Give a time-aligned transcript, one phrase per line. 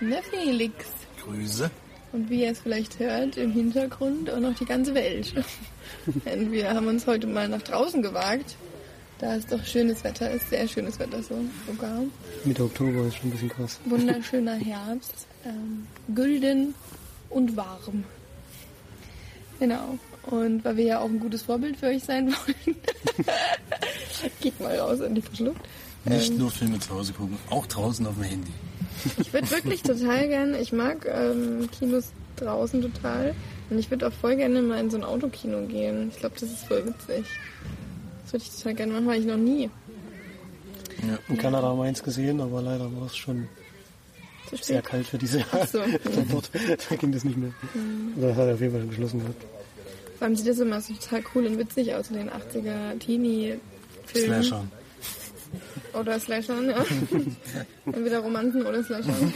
[0.00, 0.86] Und der Felix.
[1.24, 1.70] Grüße.
[2.12, 5.32] Und wie ihr es vielleicht hört, im Hintergrund auch noch die ganze Welt.
[6.26, 8.56] Denn wir haben uns heute mal nach draußen gewagt.
[9.18, 12.02] Da es doch schönes Wetter ist, sehr schönes Wetter so sogar.
[12.44, 13.78] Mitte Oktober ist schon ein bisschen krass.
[13.84, 16.74] Wunderschöner Herbst, ähm, gülden
[17.30, 18.04] und warm.
[19.60, 19.98] Genau.
[20.24, 22.32] Und weil wir ja auch ein gutes Vorbild für euch sein
[22.66, 22.76] wollen,
[24.40, 25.60] geht mal raus an die Verschluckt.
[26.04, 28.52] Nicht nur Filme zu Hause gucken, auch draußen auf dem Handy.
[29.18, 33.34] Ich würde wirklich total gerne, ich mag ähm, Kinos draußen total.
[33.70, 36.10] Und ich würde auch voll gerne mal in so ein Autokino gehen.
[36.12, 37.24] Ich glaube, das ist voll witzig.
[38.24, 39.70] Das würde ich total gerne machen, weil ich noch nie.
[41.02, 41.18] Ja.
[41.28, 43.48] In Kanada haben wir eins gesehen, aber leider war es schon
[44.48, 45.78] Zu sehr kalt für diese Ach so,
[46.90, 47.52] da ging das nicht mehr.
[48.16, 49.42] Das hat er auf jeden Fall geschlossen gehabt.
[50.18, 54.42] Vor allem sieht das immer so total cool und witzig aus in den 80er Teenie-Filmen.
[54.42, 54.64] Slasher.
[55.92, 56.84] Oder Slashern, ja.
[57.86, 59.32] Entweder Romanzen oder Slashern.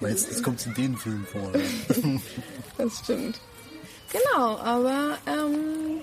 [0.00, 1.52] Weil jetzt, jetzt kommt es in den Filmen vor.
[2.78, 3.40] Das stimmt.
[4.12, 6.00] Genau, aber ähm,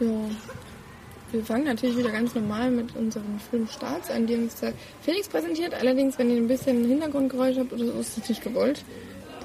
[0.00, 0.30] ja.
[1.32, 5.74] Wir fangen natürlich wieder ganz normal mit unseren Filmstarts an, die uns der Felix präsentiert.
[5.74, 8.84] Allerdings, wenn ihr ein bisschen Hintergrundgeräusch habt oder so, ist das nicht gewollt.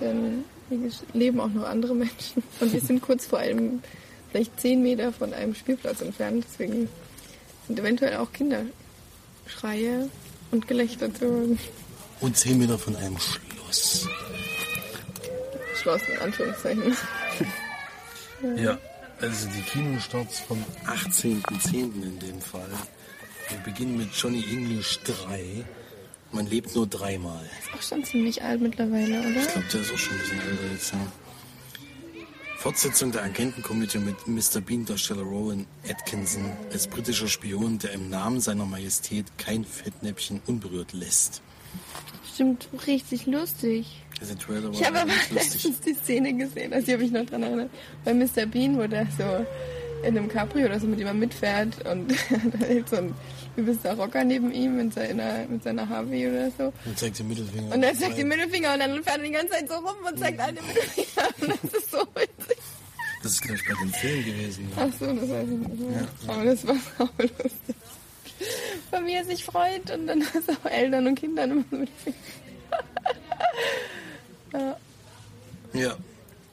[0.02, 0.80] Denn hier
[1.14, 2.44] leben auch noch andere Menschen.
[2.60, 3.84] Und wir sind kurz vor einem,
[4.32, 6.44] vielleicht zehn Meter von einem Spielplatz entfernt.
[6.50, 6.90] Deswegen
[7.68, 10.10] sind eventuell auch Kinderschreie
[10.52, 11.60] und Gelächter zu hören.
[12.22, 14.08] Und 10 Meter von einem Schloss.
[15.82, 16.96] Schloss in Anführungszeichen.
[18.58, 18.78] Ja,
[19.22, 22.04] also die Kinostarts vom 18.10.
[22.04, 22.70] in dem Fall.
[23.50, 25.64] Wir beginnen mit Johnny English 3.
[26.32, 27.50] Man lebt nur dreimal.
[27.76, 29.42] Auch schon ziemlich alt mittlerweile, oder?
[29.42, 31.00] Ich glaube, der ist auch schon ein bisschen älter jetzt, ja.
[32.66, 34.60] Fortsetzung der Agentenkomödie mit Mr.
[34.60, 41.44] Bean-Darsteller Rowan Atkinson als britischer Spion, der im Namen seiner Majestät kein Fettnäpfchen unberührt lässt.
[42.34, 44.02] Stimmt, richtig lustig.
[44.20, 47.12] Also der Trailer war Ich habe aber letztens die Szene gesehen, also die habe ich
[47.12, 47.70] noch dran erinnert.
[48.04, 48.48] Bei Mr.
[48.48, 49.46] Bean, wo der so
[50.04, 53.14] in einem Capri oder so mit ihm mitfährt und da hält so ein
[53.56, 56.74] übelster Rocker neben ihm mit seiner, mit seiner Harvey oder so.
[56.86, 57.74] Und zeigt den Mittelfinger.
[57.74, 60.20] Und er zeigt den Mittelfinger und dann fährt er die ganze Zeit so rum und
[60.20, 61.06] zeigt alle den Mittelfinger.
[61.42, 62.55] Und das ist so witzig.
[63.26, 64.70] Das ist, glaube ich, bei dem Film gewesen.
[64.78, 64.88] Ja.
[64.88, 66.08] Ach so, das weiß ich nicht mehr.
[66.28, 67.76] Aber das war auch lustig.
[68.92, 71.90] Von wie er sich freut und dann ist auch Eltern und Kindern immer so mit
[71.90, 72.18] Finger.
[75.74, 75.98] Ja.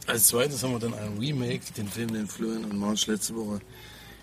[0.06, 3.60] Als zweites haben wir dann ein Remake, den Film, den Florian und Marge letzte Woche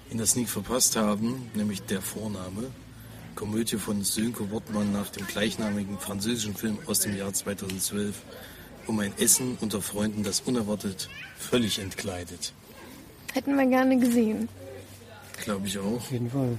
[0.09, 2.71] in der Sneak verpasst haben, nämlich Der Vorname.
[3.35, 8.15] Komödie von Sönke Wortmann nach dem gleichnamigen französischen Film aus dem Jahr 2012
[8.89, 12.53] um ein Essen unter Freunden, das unerwartet völlig entkleidet.
[13.33, 14.49] Hätten wir gerne gesehen.
[15.43, 15.97] Glaube ich auch.
[15.97, 16.57] Auf jeden Fall.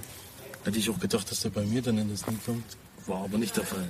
[0.65, 2.65] Hätte ich auch gedacht, dass der bei mir dann in das Sneak kommt.
[3.07, 3.89] War aber nicht der Fall.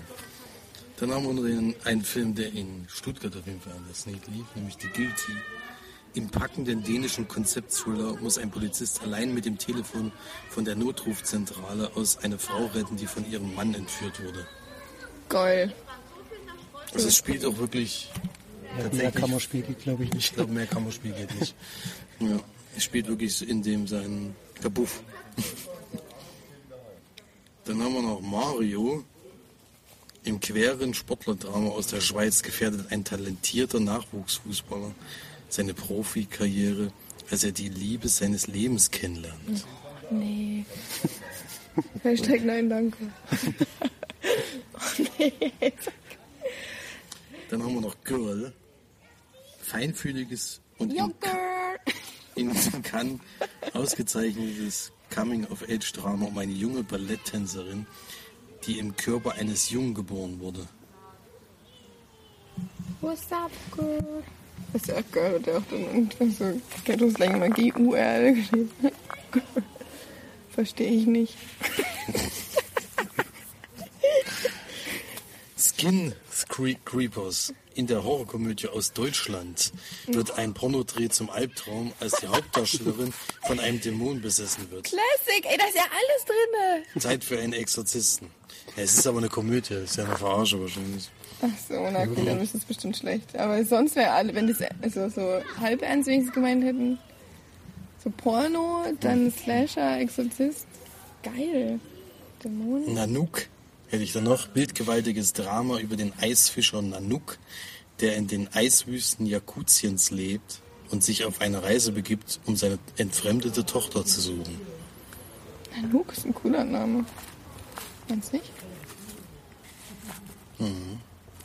[0.97, 4.47] Dann haben wir einen Film, der in Stuttgart auf jeden Fall an der Sneak lief,
[4.55, 5.33] nämlich The Guilty.
[6.15, 10.13] Im packenden dänischen Konzeptthriller muss ein Polizist allein mit dem Telefon
[10.49, 14.47] von der Notrufzentrale aus eine Frau retten, die von ihrem Mann entführt wurde.
[15.29, 15.73] Geil.
[16.95, 18.09] Also es spielt auch wirklich
[18.75, 20.35] Mehr tatsächlich Kammerspiel geht, glaube ich, Ich nicht.
[20.35, 21.55] glaube, mehr Kammerspiel geht nicht.
[22.21, 22.39] Ja,
[22.77, 25.03] es spielt wirklich in dem sein Kabuff.
[27.65, 29.05] Dann haben wir noch Mario.
[30.25, 34.95] Im queren Sportlerdrama aus der Schweiz gefährdet ein talentierter Nachwuchsfußballer
[35.49, 36.93] seine Profikarriere,
[37.31, 39.65] als er die Liebe seines Lebens kennenlernt.
[40.11, 40.67] Nee.
[42.03, 42.99] Hashtag nein, danke.
[44.75, 45.33] oh, nee.
[47.51, 48.53] Dann haben wir noch Girl.
[49.61, 53.21] Feinfühliges und in, in Cannes
[53.75, 57.87] ausgezeichnetes Coming-of-Age-Drama um eine junge Balletttänzerin,
[58.65, 60.67] die im Körper eines Jungen geboren wurde.
[63.01, 64.23] What's up, girl?
[64.73, 68.71] Das ist ja auch geil, der auch dann irgendwann so Ghetto-Slang mal G-U-R-L geschrieben.
[70.51, 71.37] Verstehe ich nicht.
[75.81, 76.13] Skin
[76.49, 77.55] Cre- Creepers.
[77.75, 79.73] In der Horrorkomödie aus Deutschland
[80.09, 83.15] wird ein Pornodreh zum Albtraum, als die Hauptdarstellerin
[83.47, 84.85] von einem Dämon besessen wird.
[84.85, 87.01] Classic, ey, da ist ja alles drinne.
[87.01, 88.29] Zeit für einen Exorzisten.
[88.77, 91.09] Ja, es ist aber eine Komödie, es ist ja eine Verarsche wahrscheinlich.
[91.41, 93.35] Ach so, na okay, dann ist das bestimmt schlecht.
[93.39, 96.99] Aber sonst wäre alle, wenn das also so halb ernst wenigstens gemeint hätten,
[98.05, 100.67] so Porno, dann Slasher, Exorzist,
[101.23, 101.81] geil.
[102.45, 102.93] Dämonen.
[102.95, 103.47] Nanook
[103.91, 104.49] hätte ich da noch.
[104.49, 107.39] Bildgewaltiges Drama über den Eisfischer Nanook,
[108.01, 110.61] der in den Eiswüsten Jakutiens lebt
[110.91, 114.61] und sich auf eine Reise begibt, um seine entfremdete Tochter zu suchen.
[115.75, 117.05] Nanook ist ein cooler Name.
[118.09, 118.51] Meinst du nicht?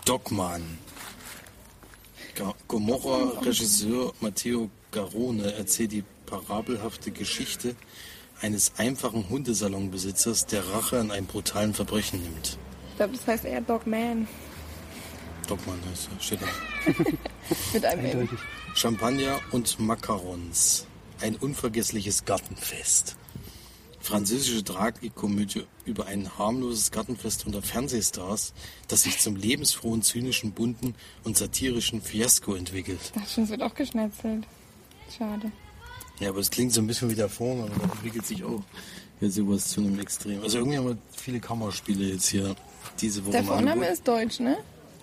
[0.06, 0.78] Dogman.
[2.36, 7.76] Ga- Gomorra-Regisseur Matteo Garone erzählt die parabelhafte Geschichte
[8.42, 12.58] eines einfachen Hundesalonbesitzers, der Rache an einem brutalen Verbrechen nimmt.
[12.92, 14.28] Ich glaube, das heißt eher Dogman.
[15.48, 16.48] Dogman heißt er, steht da.
[17.74, 18.06] Mit einem.
[18.06, 18.40] Eindeutig.
[18.74, 20.88] Champagner und Macarons.
[21.22, 23.16] Ein unvergessliches Gartenfest.
[24.02, 28.54] Französische Tragikomödie über ein harmloses Gartenfest unter Fernsehstars,
[28.88, 30.94] das sich zum lebensfrohen, zynischen, bunten
[31.24, 33.14] und satirischen Fiasko entwickelt.
[33.20, 34.46] Ach, schon, es wird auch geschnetzelt.
[35.18, 35.52] Schade.
[36.20, 38.64] Ja, aber es klingt so ein bisschen wie der Form, aber da entwickelt sich auch
[39.20, 40.42] jetzt sowas zu einem Extrem.
[40.42, 42.56] Also irgendwie haben wir viele Kammerspiele jetzt hier
[43.02, 44.58] diese Woche Der Vorname ist deutsch, ne?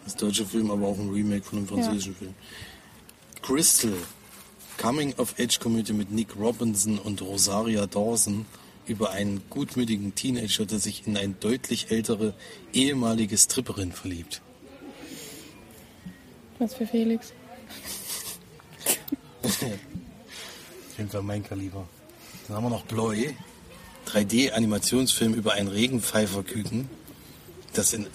[0.04, 2.34] Das deutsche Film, aber auch ein Remake von einem französischen Film.
[3.42, 3.92] Crystal,
[4.78, 8.46] Coming-of-Age-Komödie mit Nick Robinson und Rosaria Dawson
[8.86, 12.34] über einen gutmütigen Teenager, der sich in eine deutlich ältere
[12.72, 14.40] ehemalige Stripperin verliebt.
[16.58, 17.32] Was für Felix.
[20.92, 21.86] Auf jeden Fall mein Kaliber.
[22.46, 23.34] Dann haben wir noch Bloy,
[24.08, 26.88] 3D-Animationsfilm über ein Regenpfeiferküken,
[27.72, 28.06] das in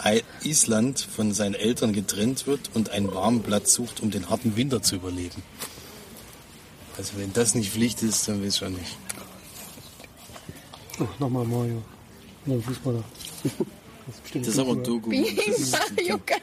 [0.44, 4.82] Island von seinen Eltern getrennt wird und einen warmen Platz sucht, um den harten Winter
[4.82, 5.42] zu überleben.
[6.96, 8.96] Also wenn das nicht Pflicht ist, dann weiß ich schon nicht.
[11.00, 11.82] Oh, nochmal Mario.
[12.46, 13.02] Ein Fußballer.
[14.08, 15.10] Das ist Das ist aber ein Doku.
[15.10, 16.40] Wie Das ist- Mario ganz.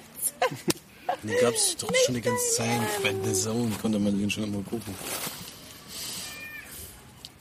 [1.23, 2.79] Die gab es doch schon die ganze Zeit.
[3.01, 4.93] Bei The Zone konnte man den schon immer gucken.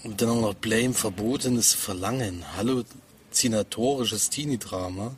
[0.05, 2.45] Und dann haben wir noch Blame, verbotenes Verlangen.
[2.57, 5.17] Halluzinatorisches Teenie-Drama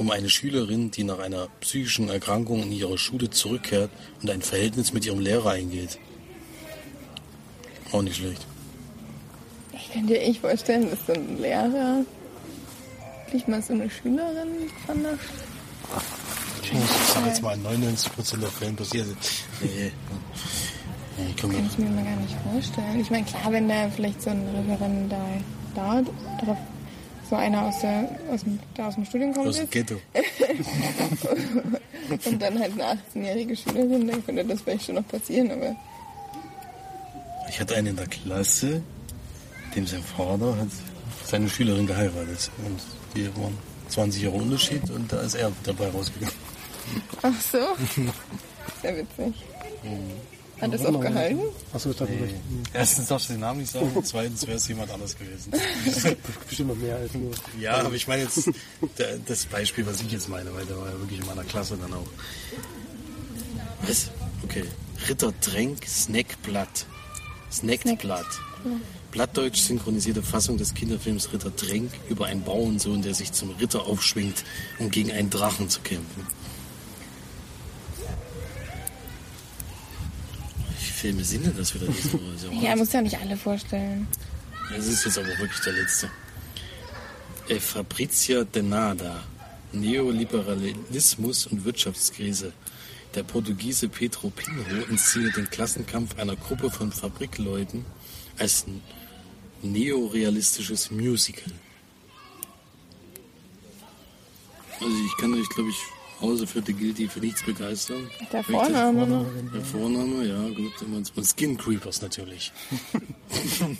[0.00, 3.90] um eine Schülerin, die nach einer psychischen Erkrankung in ihre Schule zurückkehrt
[4.22, 5.98] und ein Verhältnis mit ihrem Lehrer eingeht.
[7.92, 8.46] Auch nicht schlecht.
[9.74, 12.02] Ich kann dir echt vorstellen, dass so ein Lehrer
[13.26, 15.24] wirklich mal so eine Schülerin vernascht.
[16.62, 19.06] Ich sag jetzt mal, in 99% der Fälle passiert.
[19.60, 19.92] Nee.
[21.26, 23.00] Nee, Kann ich mir mal gar nicht vorstellen.
[23.00, 25.26] Ich meine, klar, wenn da vielleicht so ein Referent da,
[25.74, 26.02] da
[26.44, 26.56] drauf,
[27.28, 29.96] so einer aus, der, aus, dem, der aus dem Studium kommt aus dem Ghetto.
[32.24, 32.84] und dann halt eine
[33.14, 35.76] 18-jährige Schülerin, dann könnte das vielleicht schon noch passieren, aber
[37.48, 38.82] Ich hatte einen in der Klasse,
[39.76, 40.68] dem sein Vater hat
[41.24, 42.50] seine Schülerin geheiratet.
[42.64, 42.80] Und
[43.14, 43.56] wir waren
[43.88, 46.34] 20 Jahre Unterschied und da ist er dabei rausgegangen.
[47.22, 47.58] ach so.
[48.82, 49.34] Sehr witzig.
[50.60, 51.40] Hat das auch gehalten?
[51.72, 52.34] Achso, ich dachte, Nee.
[52.72, 55.52] Erstens darfst du den Namen nicht sagen, und zweitens wäre es jemand anders gewesen.
[56.48, 57.32] bestimmt noch mehr als nur.
[57.58, 58.50] Ja, aber ich meine jetzt
[59.26, 61.92] das Beispiel, was ich jetzt meine, weil der war ja wirklich in meiner Klasse dann
[61.94, 62.06] auch.
[63.82, 64.10] Was?
[64.44, 64.64] Okay.
[65.08, 66.86] Ritter Tränk Snackblatt.
[67.50, 68.26] Snackblatt.
[69.10, 74.44] Blattdeutsch synchronisierte Fassung des Kinderfilms Ritter Tränk über einen Bauernsohn, der sich zum Ritter aufschwingt,
[74.78, 76.26] um gegen einen Drachen zu kämpfen.
[80.68, 81.86] Wie viele Filme sind denn das wieder?
[81.86, 84.06] Das ja Ja, muss ja nicht alle vorstellen.
[84.76, 86.10] es ist jetzt aber wirklich der letzte.
[87.48, 89.22] Äh, Fabrizia Denada.
[89.72, 92.52] Neoliberalismus und Wirtschaftskrise.
[93.14, 97.84] Der Portugiese Pedro Pinho inszeniert den Klassenkampf einer Gruppe von Fabrikleuten
[98.38, 98.82] als ein
[99.62, 101.52] neorealistisches Musical.
[104.80, 105.76] Also ich kann euch, glaube ich,
[106.46, 108.08] für The Guilty für nichts begeistern.
[108.32, 109.26] Der ich das- Vorname.
[109.54, 110.72] Der Vorname, ja, gut.
[110.82, 112.52] Und Skin Creepers natürlich.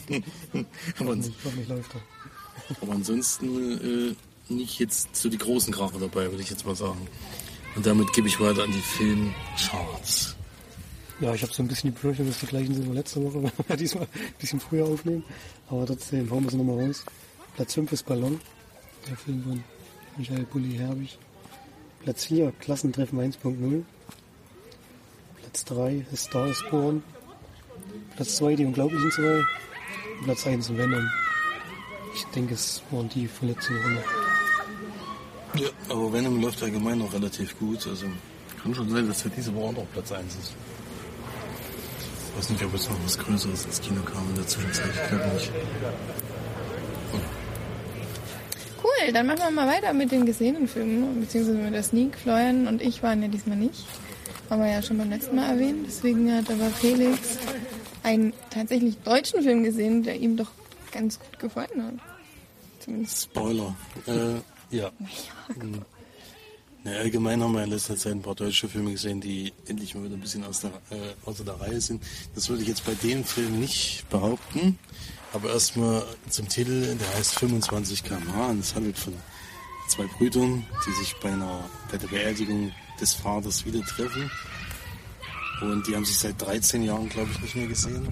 [0.99, 2.82] aber, er.
[2.82, 7.06] aber ansonsten äh, nicht jetzt so die großen Kracher dabei, würde ich jetzt mal sagen.
[7.76, 10.37] Und damit gebe ich weiter an die Filmcharts.
[11.20, 13.42] Ja, ich habe so ein bisschen die Befürchtung, dass die gleichen sind wie letzte Woche,
[13.42, 15.23] weil wir diesmal ein bisschen früher aufnehmen.
[15.68, 17.04] Aber trotzdem hauen wir sie nochmal raus.
[17.56, 18.40] Platz 5 ist Ballon,
[19.09, 19.64] der Film von
[20.16, 21.18] Michael Bulli Herbig.
[22.02, 23.83] Platz 4, Klassentreffen 1.0.
[25.37, 27.02] Platz 3 ist Star is Born.
[28.16, 29.23] Platz 2, Die Unglaublichen 2.
[29.33, 31.07] Und Platz 1 Venom.
[32.14, 35.61] Ich denke, es waren die von letzter noch.
[35.61, 37.87] Ja, aber Venom läuft allgemein noch relativ gut.
[37.87, 38.07] Also
[38.62, 40.54] kann schon sein, dass für diese Woche auch Platz 1 ist.
[42.30, 44.90] Ich weiß nicht, ob jetzt noch was Größeres ins Kino kam in der Zwischenzeit.
[44.90, 45.50] Ich glaube nicht.
[49.11, 52.17] Cool, dann machen wir mal weiter mit den gesehenen Filmen, beziehungsweise mit der Sneak.
[52.17, 53.85] Florian und ich waren ja diesmal nicht.
[54.49, 55.85] Haben wir ja schon beim letzten Mal erwähnt.
[55.85, 57.19] Deswegen hat aber Felix
[58.05, 60.52] einen tatsächlich deutschen Film gesehen, der ihm doch
[60.93, 61.95] ganz gut gefallen hat.
[62.79, 63.23] Zumindest.
[63.23, 63.75] Spoiler.
[64.07, 64.93] Äh, ja.
[65.59, 65.83] Hm.
[66.85, 70.05] Ja, allgemein haben wir in letzter Zeit ein paar deutsche Filme gesehen, die endlich mal
[70.05, 72.00] wieder ein bisschen aus der, äh, außer der Reihe sind.
[72.37, 74.79] Das würde ich jetzt bei dem Film nicht behaupten.
[75.32, 79.14] Aber erstmal zum Titel, der heißt 25 km/h und es handelt von
[79.88, 84.30] zwei Brüdern, die sich bei, einer, bei der Beerdigung des Vaters wieder treffen.
[85.60, 88.08] Und die haben sich seit 13 Jahren, glaube ich, nicht mehr gesehen.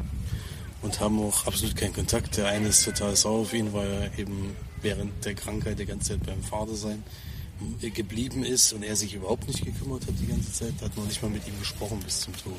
[0.82, 2.37] Und haben auch absolut keinen Kontakt.
[2.37, 6.12] Der eine ist total sauer auf ihn, weil er eben während der Krankheit die ganze
[6.12, 7.02] Zeit beim Vater sein
[7.80, 11.20] geblieben ist und er sich überhaupt nicht gekümmert hat die ganze Zeit, hat noch nicht
[11.22, 12.54] mal mit ihm gesprochen bis zum Tod.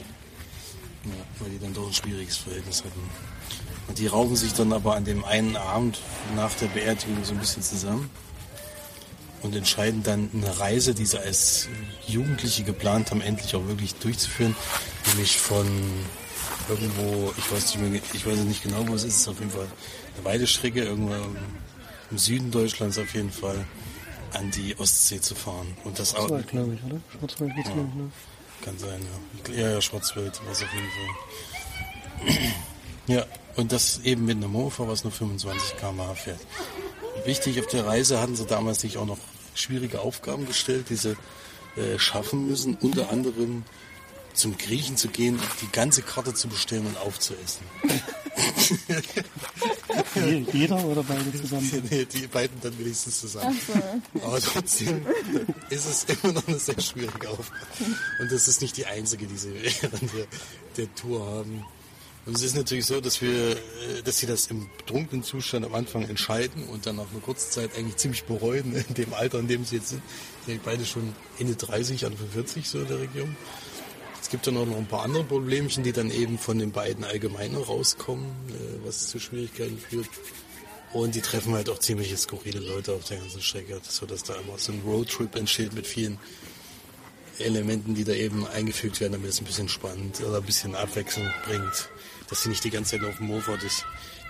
[1.05, 3.09] Ja, weil die dann doch ein schwieriges Verhältnis hatten.
[3.87, 5.99] Und die raufen sich dann aber an dem einen Abend
[6.35, 8.09] nach der Beerdigung so ein bisschen zusammen
[9.41, 11.69] und entscheiden dann eine Reise, die sie als
[12.05, 14.55] Jugendliche geplant haben, endlich auch wirklich durchzuführen.
[15.07, 15.65] Nämlich von
[16.67, 19.39] irgendwo, ich weiß nicht mehr, ich weiß nicht genau, wo es ist, es ist auf
[19.39, 19.67] jeden Fall
[20.17, 21.13] eine Weidestrecke, irgendwo
[22.11, 23.65] im Süden Deutschlands auf jeden Fall,
[24.33, 25.75] an die Ostsee zu fahren.
[25.83, 26.11] Und das.
[26.11, 26.99] Schwarzwald, glaube ich, oder?
[27.17, 27.73] Schwarzwald geht's, Ja.
[27.75, 28.11] glaube ich, ne?
[28.63, 29.01] Kann sein,
[29.47, 29.53] ja.
[29.53, 32.37] Ja, ja, Schwarzwald war auf jeden Fall.
[33.07, 33.25] Ja,
[33.55, 36.39] und das eben mit einem Mofa, was nur 25 km/h fährt.
[37.25, 39.17] Wichtig auf der Reise hatten sie damals sich auch noch
[39.55, 41.17] schwierige Aufgaben gestellt, die sie
[41.75, 42.75] äh, schaffen müssen.
[42.75, 43.63] Unter anderem
[44.39, 47.63] zum Griechen zu gehen, die ganze Karte zu bestellen und aufzuessen.
[50.15, 51.69] Je- Jeder oder beide zusammen?
[51.89, 53.59] Nee, die beiden dann wenigstens zusammen.
[54.23, 55.05] Aber trotzdem
[55.69, 57.61] ist es immer noch eine sehr schwierige Aufgabe.
[58.19, 60.25] Und das ist nicht die einzige, die sie während der,
[60.77, 61.65] der Tour haben.
[62.25, 63.57] Und es ist natürlich so, dass wir, äh,
[64.03, 67.71] dass sie das im betrunkenen Zustand am Anfang entscheiden und dann nach einer kurzen Zeit
[67.77, 70.01] eigentlich ziemlich bereuen, in dem Alter, in dem sie jetzt sind.
[70.45, 73.35] Die sind beide schon Ende 30, Anfang 40 so in der Region.
[74.21, 77.03] Es gibt dann auch noch ein paar andere Problemchen, die dann eben von den beiden
[77.03, 80.09] allgemein rauskommen, äh, was zu Schwierigkeiten führt.
[80.91, 84.57] Und die treffen halt auch ziemlich skurrile Leute auf der ganzen Strecke, sodass da immer
[84.57, 86.17] so ein Roadtrip entsteht mit vielen
[87.37, 91.29] Elementen, die da eben eingefügt werden, damit es ein bisschen spannend oder ein bisschen Abwechslung
[91.45, 91.89] bringt,
[92.29, 93.83] dass sie nicht die ganze Zeit auf dem Mofa durch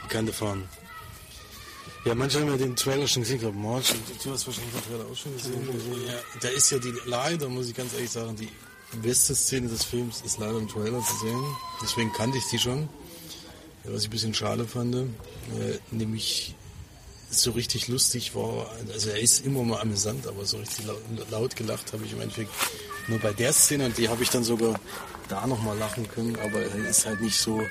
[0.04, 0.68] die Kante fahren.
[2.06, 3.94] Ja, manche haben ja den Trailer schon gesehen, ich glaube, March,
[4.24, 6.08] du hast wahrscheinlich den Trailer auch schon gesehen.
[6.08, 8.50] Ja, da ist ja die, leider muss ich ganz ehrlich sagen, die
[8.98, 11.44] beste Szene des Films ist leider im Trailer zu sehen.
[11.82, 12.90] Deswegen kannte ich die schon.
[13.86, 15.06] Was ich ein bisschen schade fand, äh,
[15.90, 16.56] nämlich
[17.32, 21.56] so richtig lustig war, also er ist immer mal amüsant, aber so richtig laut, laut
[21.56, 22.52] gelacht habe ich im Endeffekt
[23.08, 24.80] nur bei der Szene und die habe ich dann sogar
[25.28, 27.62] da nochmal lachen können, aber er ist halt nicht so,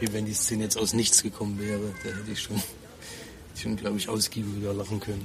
[0.00, 1.92] wie wenn die Szene jetzt aus nichts gekommen wäre.
[2.04, 2.62] Da hätte ich schon,
[3.60, 5.24] schon glaube ich, ausgiebiger lachen können.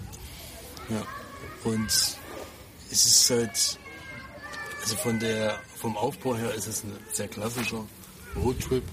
[0.89, 1.05] Ja,
[1.63, 1.88] und
[2.91, 3.79] es ist halt,
[4.84, 7.86] also von der, vom Aufbau her ist es ein sehr klassischer
[8.36, 8.84] Roadtrip.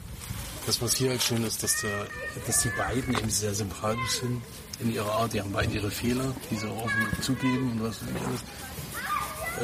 [0.65, 2.07] Das, was hier halt schön ist, dass, der,
[2.47, 4.41] dass die beiden eben sehr sympathisch sind
[4.79, 5.33] in ihrer Art.
[5.33, 8.27] Die haben beide ihre Fehler, die sie auch offen zugeben und was weiß ich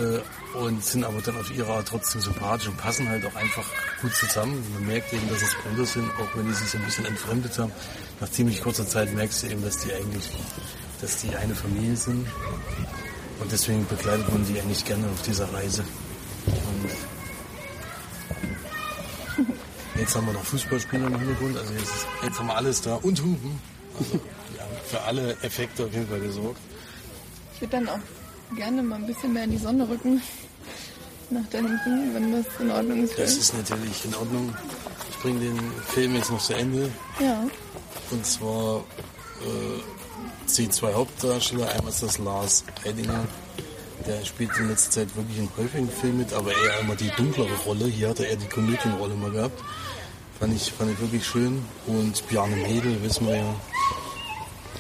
[0.01, 0.23] alles.
[0.25, 3.67] Äh, und sind aber dann auf ihre Art trotzdem sympathisch und passen halt auch einfach
[4.03, 4.65] gut zusammen.
[4.75, 7.57] Man merkt eben, dass es Brüder sind, auch wenn die sich so ein bisschen entfremdet
[7.57, 7.71] haben.
[8.21, 10.29] Nach ziemlich kurzer Zeit merkst du eben, dass die eigentlich,
[11.01, 12.27] dass die eine Familie sind.
[13.39, 15.85] Und deswegen begleitet man die eigentlich gerne auf dieser Reise.
[19.37, 22.81] Und jetzt haben wir noch Fußballspieler im Hintergrund, also jetzt, ist, jetzt haben wir alles
[22.83, 23.61] da und Hupen.
[23.99, 24.15] Also
[24.57, 26.59] ja, für alle Effekte auf jeden Fall gesorgt.
[27.55, 30.21] Ich würde dann auch gerne mal ein bisschen mehr in die Sonne rücken.
[31.31, 33.19] Nach deinem Film, wenn das in Ordnung ist.
[33.19, 34.55] Das ist natürlich in Ordnung.
[35.11, 36.89] Ich bringe den Film jetzt noch zu Ende.
[37.19, 37.45] Ja.
[38.13, 38.85] Und zwar
[39.43, 39.83] äh,
[40.57, 41.69] die zwei Hauptdarsteller.
[41.69, 43.25] Einmal ist das Lars Eidinger.
[44.07, 47.55] Der spielt in letzter Zeit wirklich in häufigen Filmen mit, aber eher immer die dunklere
[47.65, 47.87] Rolle.
[47.87, 49.61] Hier hat er eher die Komödienrolle mal gehabt.
[50.39, 51.65] Fand ich, fand ich wirklich schön.
[51.87, 53.55] Und Bjarne Mädel, wissen wir ja,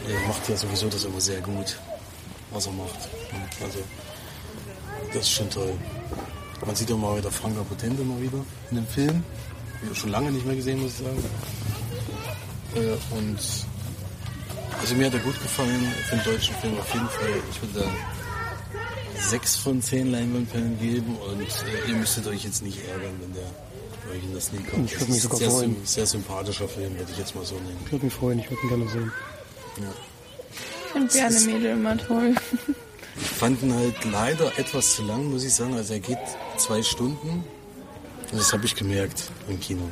[0.09, 1.77] er macht ja sowieso das immer sehr gut,
[2.53, 3.09] was er macht.
[3.63, 3.79] Also,
[5.09, 5.75] das ist schon toll.
[6.65, 8.39] Man sieht auch mal wieder Franka Potente mal wieder
[8.71, 9.25] in dem Film.
[9.93, 11.25] Schon lange nicht mehr gesehen, muss ich sagen.
[12.75, 13.39] Äh, und
[14.81, 17.31] also mir hat er gut gefallen für den deutschen Film auf jeden Fall.
[17.51, 18.16] Ich würde da
[19.21, 23.45] sechs von zehn Leinwandperlen geben und äh, ihr müsstet euch jetzt nicht ärgern, wenn der
[24.13, 24.91] euch in das nie kommt.
[24.93, 25.77] Ich würd mich Das ist sogar ein sehr, freuen.
[25.77, 27.79] sym- sehr sympathischer Film, würde ich jetzt mal so nennen.
[27.85, 29.13] Ich würde mich freuen, ich würde ihn gerne sehen.
[29.79, 29.85] Ja.
[30.85, 32.35] Ich finde gerne Mädel immer toll.
[33.21, 35.75] Ich fand ihn halt leider etwas zu lang, muss ich sagen.
[35.75, 36.19] Also er geht
[36.59, 37.45] zwei Stunden.
[38.33, 39.83] Und das habe ich gemerkt im Kino.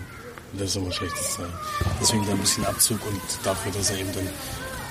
[0.53, 1.53] Und das ist immer ein schlechtes Zeichen.
[2.01, 4.29] Deswegen da ein bisschen Abzug und dafür, dass er eben dann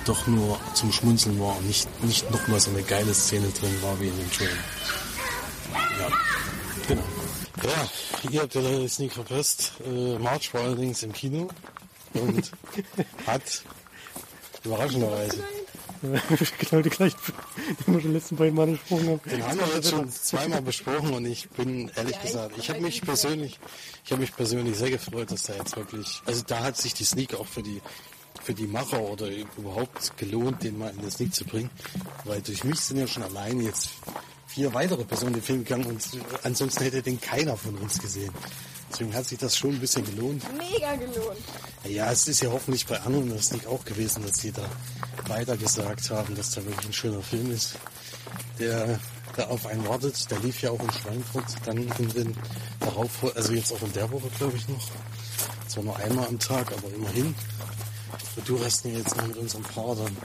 [0.05, 3.99] doch nur zum Schmunzeln war und nicht, nicht nochmal so eine geile Szene drin war
[3.99, 4.51] wie in dem Trailer.
[5.99, 6.07] Ja,
[6.87, 7.03] genau.
[7.63, 9.73] Ja, ihr habt ja leider den Sneak verpasst.
[9.85, 11.47] Äh, March war allerdings im Kino
[12.13, 12.51] und
[13.27, 13.63] hat
[14.63, 15.43] überraschenderweise
[16.59, 17.17] genau die gleichen,
[17.87, 19.21] die wir schon letzten beiden Mal gesprochen haben.
[19.29, 23.01] Den haben wir jetzt schon zweimal besprochen und ich bin ehrlich gesagt, ich habe mich
[23.01, 23.59] persönlich,
[24.03, 27.05] ich habe mich persönlich sehr gefreut, dass da jetzt wirklich, also da hat sich die
[27.05, 27.81] Sneak auch für die
[28.43, 31.69] für die Macher oder überhaupt gelohnt, den mal in das Sneak zu bringen.
[32.25, 33.89] Weil durch mich sind ja schon alleine jetzt
[34.47, 36.03] vier weitere Personen den Film gegangen und
[36.43, 38.33] ansonsten hätte den keiner von uns gesehen.
[38.91, 40.43] Deswegen hat sich das schon ein bisschen gelohnt.
[40.55, 41.39] Mega gelohnt.
[41.87, 44.69] Ja, es ist ja hoffentlich bei anderen das Sneak auch gewesen, dass die da
[45.27, 47.75] weiter gesagt haben, dass da wirklich ein schöner Film ist,
[48.59, 48.99] der
[49.35, 50.29] da auf einen wartet.
[50.29, 52.37] Der lief ja auch in Schweinfurt, dann in den
[52.79, 54.91] darauf, also jetzt auch in der Woche, glaube ich, noch.
[55.67, 57.33] Zwar nur einmal am Tag, aber immerhin.
[58.45, 60.17] Du hast mir jetzt noch mit unserem dann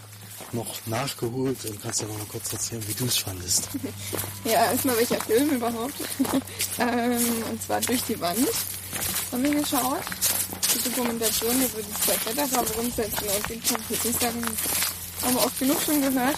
[0.52, 3.68] noch nachgeholt und kannst ja noch mal kurz erzählen, wie du es fandest.
[4.44, 5.94] Ja, erstmal welcher Film überhaupt.
[6.78, 8.48] ähm, und zwar durch die Wand
[9.30, 10.00] haben wir geschaut.
[10.74, 14.42] Die Dokumentation über die zwei Kletterer, worum es jetzt genau jetzt nicht sagen.
[15.22, 16.36] Haben wir oft genug schon gehört.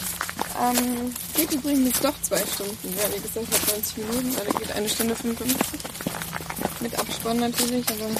[0.60, 2.94] Ähm, geht übrigens doch zwei Stunden.
[2.96, 5.56] Ja, wie gesagt, hat 90 Minuten, also geht eine Stunde 55.
[6.80, 8.10] Mit Abspann natürlich, aber.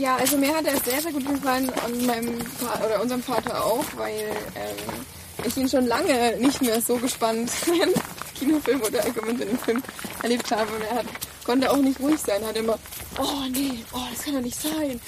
[0.00, 2.38] Ja, also mir hat er sehr, sehr gut gefallen und meinem
[2.86, 5.04] oder unserem Vater auch, weil ähm,
[5.44, 7.92] ich ihn schon lange nicht mehr so gespannt im
[8.34, 9.82] Kinofilm oder allgemein in dem Film
[10.22, 10.72] erlebt habe.
[10.72, 11.06] Und er hat,
[11.44, 12.78] konnte auch nicht ruhig sein, hat immer,
[13.18, 14.98] oh nee, oh, das kann doch nicht sein.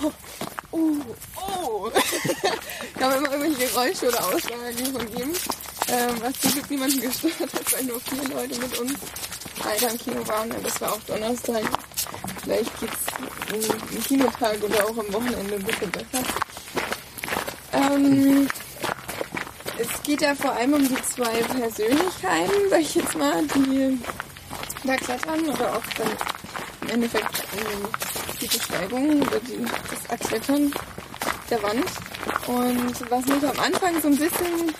[0.00, 0.10] Oh,
[0.70, 0.92] oh,
[1.36, 1.90] oh.
[2.98, 5.32] da haben immer irgendwelche Geräusche oder Aussagen von ihm,
[5.88, 8.94] ähm, was zum Glück niemanden gestört hat, weil nur vier Leute mit uns
[9.62, 10.50] leider im Kino waren.
[10.50, 11.64] Und das war auch Donnerstag.
[12.42, 13.06] Vielleicht geht's
[13.52, 16.24] im, im Kinotag oder auch am Wochenende ein bisschen besser.
[17.72, 18.48] Ähm,
[19.78, 23.98] es geht ja vor allem um die zwei Persönlichkeiten, sag ich jetzt mal, die
[24.84, 26.08] da klettern oder auch dann
[26.82, 27.88] im Endeffekt ähm,
[28.40, 30.72] die Besteigung oder die, das Erklettern
[31.48, 31.84] der Wand.
[32.46, 34.74] Und was mich am Anfang so ein bisschen,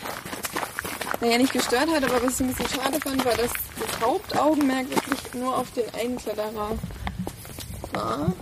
[1.21, 4.91] naja, nicht gestört hat, aber was ich ein bisschen schade fand, war, dass das Hauptaugenmerk
[4.91, 6.79] wirklich nur auf den einen Kletterer
[7.93, 8.33] war.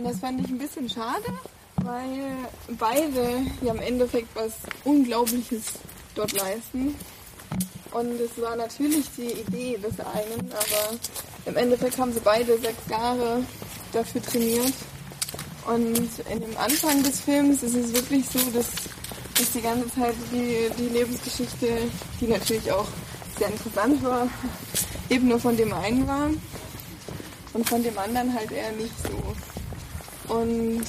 [0.00, 1.26] Und das fand ich ein bisschen schade,
[1.82, 2.32] weil
[2.78, 4.52] beide ja im Endeffekt was
[4.84, 5.64] Unglaubliches
[6.14, 6.94] dort leisten.
[7.92, 10.96] Und es war natürlich die Idee des einen, aber
[11.44, 13.42] im Endeffekt haben sie beide sechs Jahre
[13.92, 14.72] dafür trainiert.
[15.66, 18.68] Und in dem Anfang des Films ist es wirklich so, dass,
[19.34, 21.90] dass die ganze Zeit die, die Lebensgeschichte,
[22.22, 22.88] die natürlich auch
[23.38, 24.28] sehr interessant war,
[25.10, 26.30] eben nur von dem einen war
[27.52, 30.34] und von dem anderen halt eher nicht so.
[30.34, 30.84] Und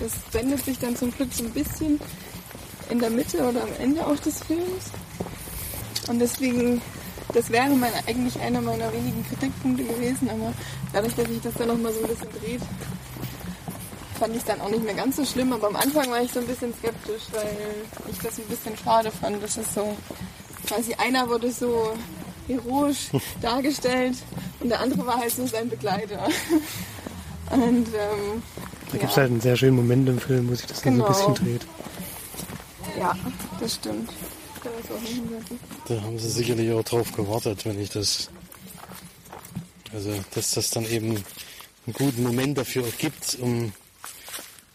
[0.00, 2.00] das wendet sich dann zum Glück so ein bisschen
[2.90, 4.90] in der Mitte oder am Ende auch des Films.
[6.08, 6.82] Und deswegen,
[7.34, 10.52] das wäre mein, eigentlich einer meiner wenigen Kritikpunkte gewesen, aber
[10.92, 12.62] dadurch, dass sich das dann nochmal so ein bisschen dreht,
[14.18, 15.52] fand ich es dann auch nicht mehr ganz so schlimm.
[15.52, 17.56] Aber am Anfang war ich so ein bisschen skeptisch, weil
[18.10, 19.42] ich das ein bisschen schade fand.
[19.42, 19.96] Das ist so,
[20.66, 21.94] quasi einer wurde so
[22.50, 23.08] heroisch
[23.40, 24.16] dargestellt
[24.60, 26.28] und der andere war halt so sein Begleiter.
[27.50, 28.42] Und ähm,
[28.92, 29.16] Da gibt es ja.
[29.22, 31.26] halt einen sehr schönen Moment im Film, wo sich das dann so Genau.
[31.26, 31.66] ein bisschen dreht.
[32.98, 33.16] Ja,
[33.60, 34.10] das stimmt.
[35.88, 38.28] Da haben sie sicherlich auch drauf gewartet, wenn ich das.
[39.92, 43.72] Also, dass das dann eben einen guten Moment dafür auch gibt, um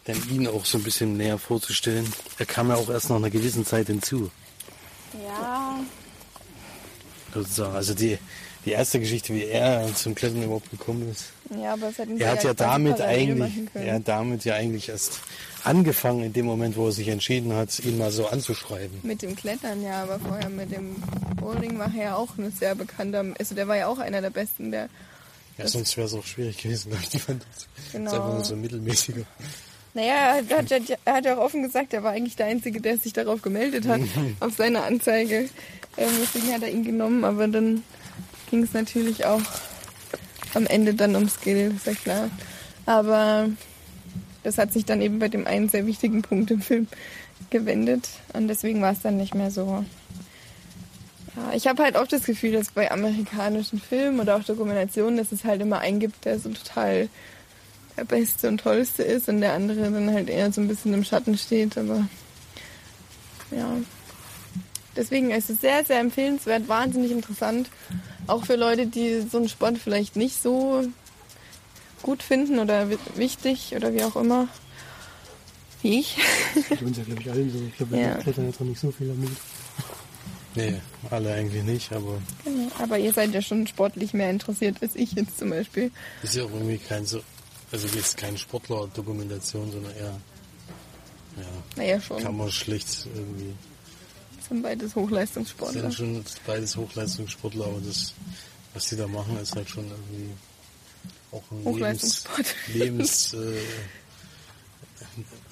[0.04, 2.06] dann ihn auch so ein bisschen näher vorzustellen.
[2.38, 4.30] Er kam ja auch erst nach einer gewissen Zeit hinzu,
[5.26, 5.78] Ja,
[7.36, 7.74] sozusagen.
[7.74, 8.18] Also die,
[8.64, 11.26] die erste Geschichte, wie er zum Klettern überhaupt gekommen ist.
[11.56, 14.88] ja, aber es sie Er hat ja quasi damit eigentlich, er hat damit ja eigentlich
[14.88, 15.20] erst
[15.64, 18.98] angefangen in dem Moment, wo er sich entschieden hat, ihn mal so anzuschreiben.
[19.02, 20.96] Mit dem Klettern, ja, aber vorher mit dem
[21.36, 23.24] Bowling war er ja auch ein sehr bekannter.
[23.38, 24.88] Also der war ja auch einer der besten, der.
[25.58, 27.10] Ja, sonst wäre es auch schwierig gewesen, glaube ich.
[27.10, 28.10] Die fand das Genau.
[28.10, 29.22] ist einfach nur so mittelmäßiger.
[29.96, 32.82] Naja, er hat, ja- er hat ja auch offen gesagt, er war eigentlich der Einzige,
[32.82, 34.00] der sich darauf gemeldet hat,
[34.40, 35.48] auf seine Anzeige.
[35.96, 37.82] Ähm, deswegen hat er ihn genommen, aber dann
[38.50, 39.40] ging es natürlich auch
[40.52, 42.28] am Ende dann ums Skill, ist ja klar.
[42.84, 43.48] Aber
[44.42, 46.88] das hat sich dann eben bei dem einen sehr wichtigen Punkt im Film
[47.48, 49.82] gewendet und deswegen war es dann nicht mehr so.
[51.36, 55.32] Ja, ich habe halt auch das Gefühl, dass bei amerikanischen Filmen oder auch Dokumentationen, dass
[55.32, 57.08] es halt immer einen gibt, der so total
[58.04, 61.36] Beste und Tollste ist und der andere dann halt eher so ein bisschen im Schatten
[61.38, 62.06] steht, aber
[63.50, 63.70] ja.
[64.96, 67.68] Deswegen ist es sehr, sehr empfehlenswert, wahnsinnig interessant.
[68.26, 70.84] Auch für Leute, die so einen Sport vielleicht nicht so
[72.02, 74.48] gut finden oder wi- wichtig oder wie auch immer.
[75.82, 76.16] Wie ich.
[76.80, 77.58] Uns ja, glaube ich, allen so.
[77.68, 78.14] Ich glaube, Ja.
[78.16, 79.30] wir klettern jetzt noch nicht so viel am Mut.
[80.54, 80.80] Nee,
[81.10, 82.70] alle eigentlich nicht, aber Genau.
[82.78, 85.90] Aber ihr seid ja schon sportlich mehr interessiert als ich jetzt zum Beispiel.
[86.22, 87.20] ist ja auch irgendwie kein so,
[87.72, 90.20] also jetzt keine Sportler-Dokumentation, sondern eher,
[91.36, 91.44] ja,
[91.76, 92.22] Naja, schon.
[92.22, 93.54] kann man schlecht irgendwie.
[94.38, 95.80] Das sind beides Hochleistungssportler.
[95.82, 98.14] sind schon beides Hochleistungssportler, aber das,
[98.74, 100.30] was die da machen, ist halt schon irgendwie
[101.32, 102.54] auch ein Hochleistungssport.
[102.72, 103.58] Lebens äh,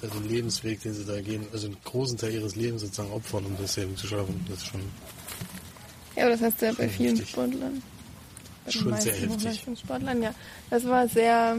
[0.01, 3.45] also den Lebensweg, den sie da gehen, also einen großen Teil ihres Lebens sozusagen opfern,
[3.45, 4.43] um das eben zu schaffen.
[4.49, 4.81] Das ist schon,
[6.15, 7.29] Ja, aber das hast du ja bei vielen heftig.
[7.31, 7.81] Sportlern.
[8.65, 9.29] Bei den Schon sehr heftig.
[9.31, 10.35] Hochleistungssportlern, ja.
[10.69, 11.57] Das war sehr,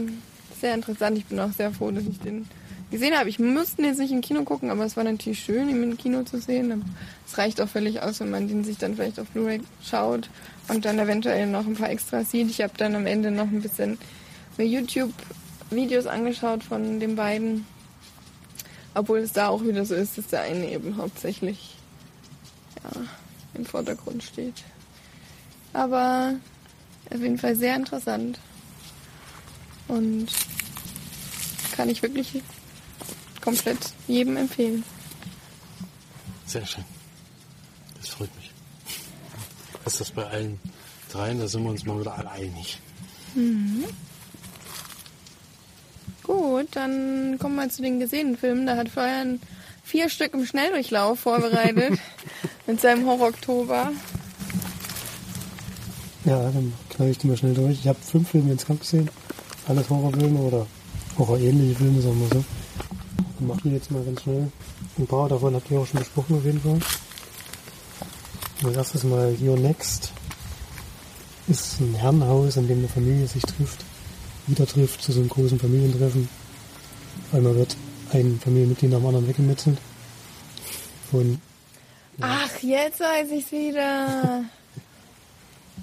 [0.61, 1.17] sehr interessant.
[1.17, 2.47] Ich bin auch sehr froh, dass ich den
[2.91, 3.29] gesehen habe.
[3.29, 5.97] Ich musste ihn jetzt nicht im Kino gucken, aber es war natürlich schön, ihn im
[5.97, 6.83] Kino zu sehen.
[7.27, 10.29] Es reicht auch völlig aus, wenn man den sich dann vielleicht auf Blu-ray schaut
[10.67, 12.49] und dann eventuell noch ein paar Extras sieht.
[12.49, 13.97] Ich habe dann am Ende noch ein bisschen
[14.57, 17.65] mir YouTube-Videos angeschaut von den beiden.
[18.93, 21.75] Obwohl es da auch wieder so ist, dass der eine eben hauptsächlich
[22.83, 23.01] ja,
[23.53, 24.63] im Vordergrund steht.
[25.73, 26.33] Aber
[27.13, 28.39] auf jeden Fall sehr interessant.
[29.87, 30.27] Und
[31.75, 32.41] kann ich wirklich
[33.41, 34.83] komplett jedem empfehlen.
[36.45, 36.83] sehr schön.
[37.99, 38.51] Das freut mich.
[39.83, 40.59] Was ist das bei allen
[41.11, 41.39] dreien?
[41.39, 42.79] Da sind wir uns mal wieder alle einig.
[46.23, 48.65] Gut, dann kommen wir zu den gesehenen Filmen.
[48.65, 49.39] Da hat Florian
[49.83, 51.99] vier Stück im Schnelldurchlauf vorbereitet
[52.67, 53.91] mit seinem Horror-Oktober.
[56.25, 57.79] Ja, dann knall ich die mal schnell durch.
[57.79, 59.09] Ich habe fünf Filme insgesamt gesehen.
[59.67, 60.65] Alles Horrorfilme oder
[61.17, 62.45] Horrorähnliche Filme, sagen wir so.
[63.39, 64.51] Dann mach die jetzt mal ganz schnell.
[64.97, 66.79] Ein paar davon habt ihr auch schon besprochen auf jeden Fall.
[68.63, 70.11] Als erstes mal Your Next.
[71.47, 73.83] Ist ein Herrenhaus, in dem eine Familie sich trifft,
[74.47, 76.27] wieder trifft zu so einem großen Familientreffen.
[77.31, 77.75] Einmal wird
[78.11, 79.77] ein Familienmitglied nach dem anderen weggemetzelt.
[81.11, 81.39] Von
[82.19, 84.43] Ach, jetzt weiß ich's wieder.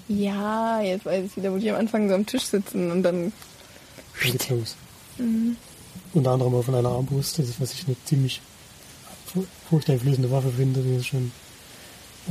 [0.07, 3.33] Ja, jetzt weiß ich wieder, wo die am Anfang so am Tisch sitzen und dann.
[4.21, 4.75] Dann geht's los.
[6.13, 8.41] Unter anderem auch von einer Armbrust, das ist, was ich eine ziemlich
[9.25, 10.81] fu- furchteinflößende Waffe finde.
[10.81, 11.31] Die ist schon,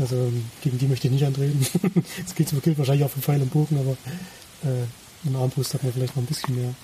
[0.01, 1.65] also gegen die möchte ich nicht antreten.
[2.27, 3.93] Es gilt, gilt wahrscheinlich auch für Pfeil und Bogen, aber
[4.71, 4.85] äh,
[5.27, 6.75] eine Armbrust hat man vielleicht noch ein bisschen mehr.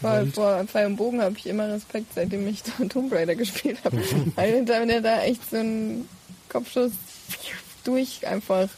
[0.00, 4.00] Vor, vor Pfeil und Bogen habe ich immer Respekt, seitdem ich Tomb Raider gespielt habe.
[4.36, 6.08] Weil da- wenn er da echt so einen
[6.48, 6.92] Kopfschuss
[7.84, 8.68] durch einfach.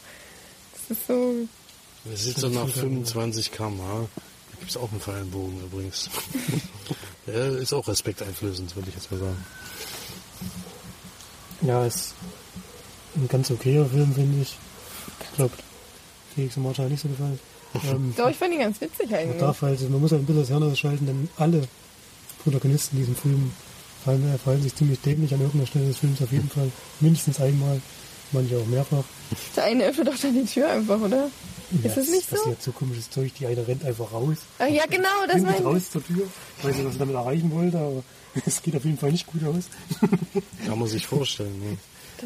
[0.87, 1.35] Das ist so.
[2.05, 4.07] Wir sind so nach 25 km/h.
[4.59, 6.09] Gibt es auch einen Pfeilenbogen übrigens.
[7.27, 9.45] ja, ist auch respekteinflößend, würde ich jetzt mal sagen.
[11.61, 12.13] Ja, ist
[13.15, 14.57] ein ganz okayer Film, finde ich.
[15.21, 15.53] Ich glaube,
[16.35, 17.39] Felix und Martha hat nicht so gefallen.
[17.87, 19.39] Ähm, Doch, ich fand ihn ganz witzig Man eigentlich.
[19.39, 21.67] darf halt, man muss halt ein bisschen das Hirn ausschalten, denn alle
[22.43, 23.51] Protagonisten in diesem Film
[24.07, 26.71] äh, verhalten sich ziemlich dämlich an irgendeiner Stelle des Films auf jeden Fall.
[26.99, 27.79] Mindestens einmal,
[28.31, 29.03] manche auch mehrfach.
[29.55, 31.29] Der eine öffnet doch dann die Tür einfach, oder?
[31.83, 32.35] Ist das nicht so?
[32.35, 34.37] passiert so komisches Zeug, die eine rennt einfach raus.
[34.57, 35.63] Ah, ja, genau, das meine ich.
[35.63, 36.27] raus zur Tür.
[36.57, 38.03] Ich weiß nicht, was sie damit erreichen wollte, aber
[38.45, 39.65] es geht auf jeden Fall nicht gut aus.
[40.65, 41.59] Kann man sich vorstellen.
[41.59, 41.77] Ne?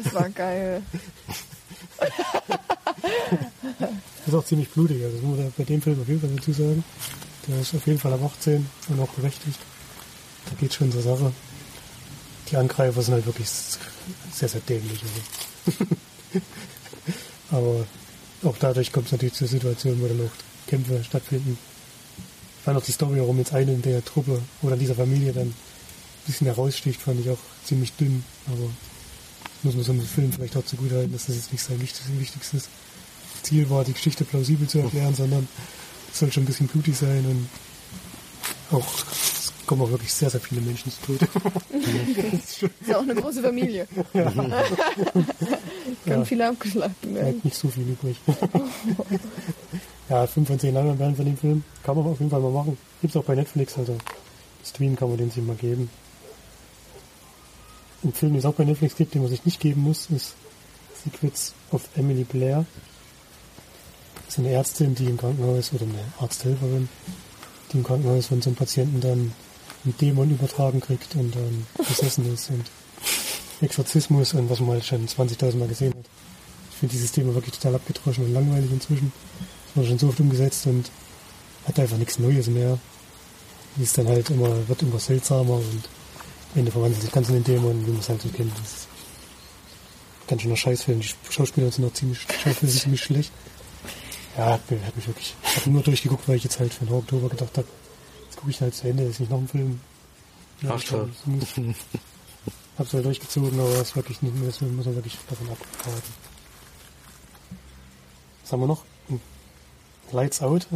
[0.02, 0.82] Das war geil.
[4.26, 6.52] Ist auch ziemlich blutig, also das muss man bei dem Film auf jeden Fall dazu
[6.52, 6.84] sagen.
[7.46, 9.60] Der ist auf jeden Fall ab 18 und auch berechtigt.
[10.46, 11.32] Da geht schon zur Sache.
[12.50, 15.02] Die Angreifer sind halt wirklich sehr, sehr dämlich.
[15.02, 15.53] Also.
[17.50, 17.86] Aber
[18.42, 21.58] auch dadurch kommt es natürlich zur Situation, wo dann auch Kämpfe stattfinden.
[22.58, 25.32] Ich fand auch die Story, warum jetzt eine in der Truppe oder in dieser Familie
[25.32, 25.54] dann ein
[26.26, 28.24] bisschen heraussticht, fand ich auch ziemlich dünn.
[28.46, 28.70] Aber
[29.62, 32.68] muss man so einem Film vielleicht auch zugute halten, dass das jetzt nicht sein wichtigstes,
[33.44, 35.46] Ziel war, die Geschichte plausibel zu erklären, sondern
[36.12, 37.48] es soll schon ein bisschen blutig sein und
[38.76, 38.86] auch
[39.66, 41.28] kommen auch wirklich sehr, sehr viele Menschen zu Tode.
[42.32, 43.86] Ist ja auch eine große Familie.
[44.12, 44.64] Kann
[46.06, 46.24] Ja.
[46.24, 47.14] viele abgeschlachtet werden.
[47.32, 48.16] Bleibt nicht so viel übrig.
[50.08, 51.64] ja, 5 von 10 Leinwand werden von dem Film.
[51.82, 52.76] Kann man auf jeden Fall mal machen.
[53.00, 53.96] Gibt's auch bei Netflix, also
[54.64, 55.90] Stream kann man den sich mal geben.
[58.02, 60.34] Ein Film, den es auch bei Netflix gibt, den man sich nicht geben muss, ist
[61.04, 62.66] Secrets of Emily Blair.
[64.26, 66.88] Das ist eine Ärztin, die im Krankenhaus, oder eine Arzthelferin,
[67.72, 69.32] die im Krankenhaus von so einem Patienten dann
[69.84, 72.64] einen Dämon übertragen kriegt und dann besessen ist und
[73.60, 76.06] Exorzismus und was man halt schon 20.000 Mal gesehen hat.
[76.70, 79.12] Ich finde dieses Thema wirklich total abgedroschen und langweilig inzwischen.
[79.66, 80.90] Das wurde schon so oft umgesetzt und
[81.66, 82.78] hat einfach nichts Neues mehr.
[83.76, 85.88] Die ist dann halt immer, wird immer seltsamer und
[86.52, 88.52] am Ende verwandelt sich ganz in den Dämon, wie man es halt so kennt.
[88.52, 88.88] Das ist
[90.26, 91.00] ganz schöner Scheißfilm.
[91.00, 92.20] Die Schauspieler sind auch ziemlich,
[92.60, 93.32] ziemlich schlecht.
[94.36, 97.56] Ja, hat mich, wirklich, ich nur durchgeguckt, weil ich jetzt halt für den Oktober gedacht
[97.56, 97.68] habe,
[98.34, 99.80] jetzt gucke ich halt zu Ende, ist nicht noch ein Film.
[100.68, 101.10] Ach, toll.
[101.24, 101.54] so muss-
[102.78, 106.02] Hab's halt durchgezogen, aber es ist wirklich nicht mehr, das muss man wirklich davon abraten.
[108.42, 108.82] Was haben wir noch?
[109.08, 109.20] Hm.
[110.10, 110.66] Lights Out.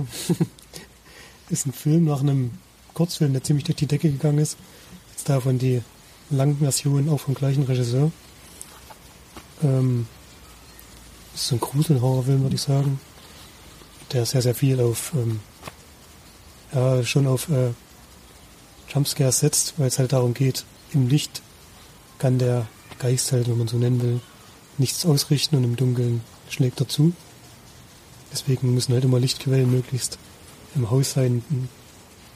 [1.50, 2.52] ist ein Film nach einem
[2.94, 4.56] Kurzfilm, der ziemlich durch die Decke gegangen ist.
[5.10, 5.82] Jetzt davon die
[6.30, 8.12] Langversion auch vom gleichen Regisseur.
[9.64, 10.06] Ähm,
[11.34, 13.00] ist so ein Gruselhorrorfilm, würde ich sagen.
[14.12, 15.40] Der sehr, sehr viel auf, ähm,
[16.72, 17.70] ja, schon auf äh,
[18.92, 21.42] Jumpscares setzt, weil es halt darum geht, im Licht
[22.18, 22.66] kann der
[22.98, 24.20] Geist halt, wenn man so nennen will,
[24.78, 27.12] nichts ausrichten und im Dunkeln schlägt er zu.
[28.32, 30.18] Deswegen müssen halt immer Lichtquellen möglichst
[30.74, 31.42] im Haus sein.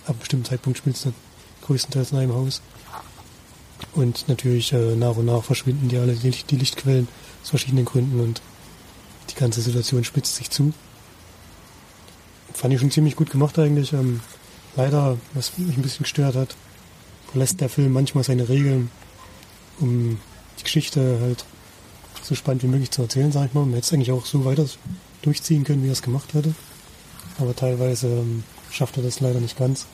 [0.04, 1.14] Ab einem bestimmten Zeitpunkt spielt es dann
[1.62, 2.62] größtenteils in einem Haus.
[3.94, 7.08] Und natürlich äh, nach und nach verschwinden die alle, die, die Lichtquellen
[7.42, 8.40] aus verschiedenen Gründen und
[9.30, 10.72] die ganze Situation spitzt sich zu.
[12.62, 13.92] Fand ich schon ziemlich gut gemacht eigentlich.
[13.92, 14.20] Ähm,
[14.76, 16.54] leider, was mich ein bisschen gestört hat,
[17.28, 18.88] verlässt der Film manchmal seine Regeln,
[19.80, 20.20] um
[20.60, 21.44] die Geschichte halt
[22.22, 23.62] so spannend wie möglich zu erzählen, sag ich mal.
[23.64, 24.64] Man hätte es eigentlich auch so weiter
[25.22, 26.54] durchziehen können, wie er es gemacht hätte.
[27.38, 29.86] Aber teilweise ähm, schafft er das leider nicht ganz.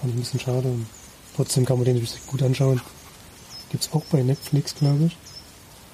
[0.00, 0.68] Fand ich ein bisschen schade.
[0.68, 0.86] Und
[1.36, 2.80] trotzdem kann man den sich gut anschauen.
[3.70, 5.16] Gibt's auch bei Netflix, glaube ich.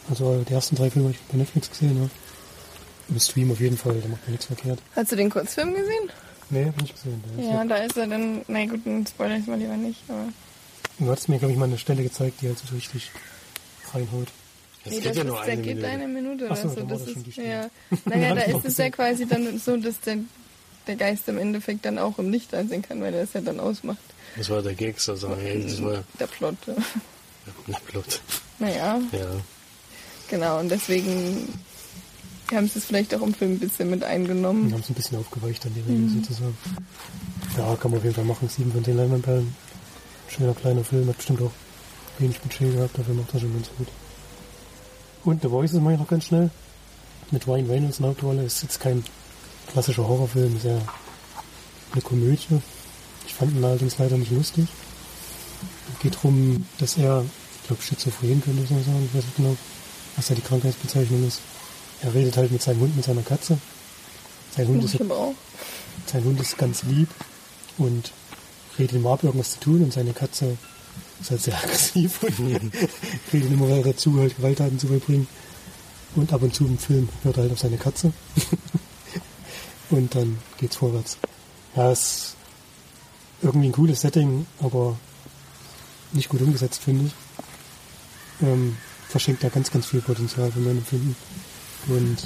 [0.09, 2.09] Also die ersten drei Filme habe ich bei Netflix gesehen, ja.
[3.11, 4.79] Im Stream auf jeden Fall, da macht man nichts verkehrt.
[4.94, 6.11] Hast du den Kurzfilm gesehen?
[6.51, 7.23] Nee, hab ich nicht gesehen.
[7.38, 10.29] Der Ja, da ist er dann, na gut, dann spoiler ich mal lieber nicht, aber.
[10.99, 13.11] Du hast mir, glaube ich, mal eine Stelle gezeigt, die halt so richtig
[13.94, 14.29] reinhaut.
[14.85, 15.88] Das Nee, geht das ja ist, nur der eine geht Minute.
[15.92, 16.81] eine Minute Ach so, oder so.
[16.81, 17.70] dann war Das ist, ja.
[18.07, 20.18] Naja, da ist es ja quasi dann so, dass der,
[20.87, 23.61] der Geist im Endeffekt dann auch im Licht ansehen kann, weil er es ja dann
[23.61, 23.99] ausmacht.
[24.37, 26.55] Das war der Gag, also, das war Der Plot.
[26.66, 26.75] Ja.
[27.66, 28.20] na, Plot.
[28.59, 29.27] Naja, Ja.
[30.29, 30.61] genau.
[30.61, 31.49] Und deswegen
[32.56, 34.72] haben sie es vielleicht auch im Film ein bisschen mit Wir eingenommen.
[34.72, 36.56] haben es ein bisschen aufgeweicht an die Regeln sozusagen.
[37.56, 38.48] Ja, kann man auf jeden Fall machen.
[38.48, 39.54] Sieben von den Leinwandperlen.
[40.28, 41.50] Schöner kleiner Film, hat bestimmt auch
[42.18, 43.88] wenig Budget gehabt, dafür macht er schon ganz gut.
[45.24, 46.50] Und The Voices mache ich noch ganz schnell.
[47.30, 48.42] Mit Ryan Reynolds in der Hauptrolle.
[48.44, 49.04] Ist jetzt kein
[49.72, 50.78] klassischer Horrorfilm, ist ja
[51.92, 52.60] eine Komödie.
[53.26, 54.66] Ich fand ihn allerdings leider nicht lustig.
[56.02, 57.24] Geht darum, dass er,
[57.60, 59.56] ich glaube Schizophren könnte ich sagen, ich weiß nicht genau,
[60.16, 61.40] was da die Krankheitsbezeichnung ist.
[62.02, 63.58] Er redet halt mit seinem Hund, mit seiner Katze.
[64.56, 64.98] Sein Hund ist
[66.06, 67.08] sein Hund ist ganz lieb
[67.78, 68.10] und
[68.78, 70.56] redet ihm ab, irgendwas zu tun und seine Katze
[71.20, 72.72] ist halt sehr aggressiv und
[73.32, 75.28] redet immer weiter dazu, halt Gewalttaten zu vollbringen.
[76.16, 78.12] Und ab und zu im Film hört er halt auf seine Katze.
[79.90, 81.18] und dann geht's vorwärts.
[81.76, 82.36] Ja, es ist
[83.42, 84.98] irgendwie ein cooles Setting, aber
[86.12, 87.12] nicht gut umgesetzt, finde ich.
[88.42, 88.76] Ähm,
[89.08, 91.14] verschenkt da ganz, ganz viel Potenzial für mein Empfinden.
[91.88, 92.19] Und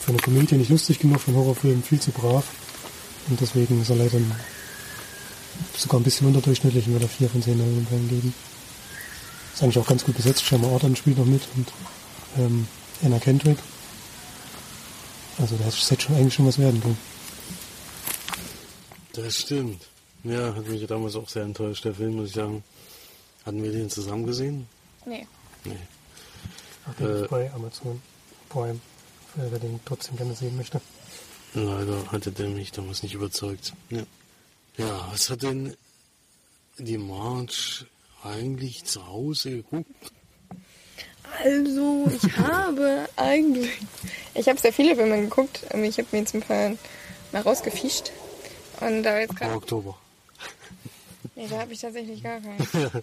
[0.00, 2.44] für eine Komödie nicht lustig genug, für einen Horrorfilm viel zu brav.
[3.28, 4.18] Und deswegen ist er leider
[5.76, 8.34] sogar ein bisschen unterdurchschnittlich und wird er 4 von 10 Leinwandperlen geben.
[9.54, 10.44] Ist eigentlich auch ganz gut besetzt.
[10.44, 11.72] Sherma Orton spielt noch mit und
[12.36, 12.66] ähm,
[13.02, 13.58] Anna Kendrick.
[15.38, 16.98] Also das hätte schon eigentlich schon was werden können.
[19.12, 19.86] Das stimmt.
[20.24, 22.64] Ja, hat mich damals auch sehr enttäuscht, der Film, muss ich sagen.
[23.44, 24.66] Hatten wir den zusammen gesehen?
[25.06, 25.26] Nee.
[25.64, 25.76] Nee.
[26.88, 27.22] Ach, den Äh.
[27.22, 28.02] ist bei Amazon
[28.48, 28.80] Prime,
[29.36, 30.80] äh, wer den trotzdem gerne sehen möchte.
[31.54, 33.72] Leider hatte der mich damals nicht überzeugt.
[33.90, 34.02] Ja.
[34.76, 35.76] Ja, was hat denn
[36.78, 37.84] die March
[38.24, 39.88] eigentlich zu Hause geguckt?
[41.42, 43.70] Also, ich habe eigentlich.
[44.34, 45.60] Ich habe sehr viele Filme geguckt.
[45.70, 46.72] Ähm, Ich habe mir jetzt ein paar
[47.32, 48.10] mal rausgefischt.
[48.80, 49.54] Und da jetzt Im gerade.
[49.54, 49.96] Oktober.
[51.36, 53.02] Nee, da habe ich tatsächlich gar keinen.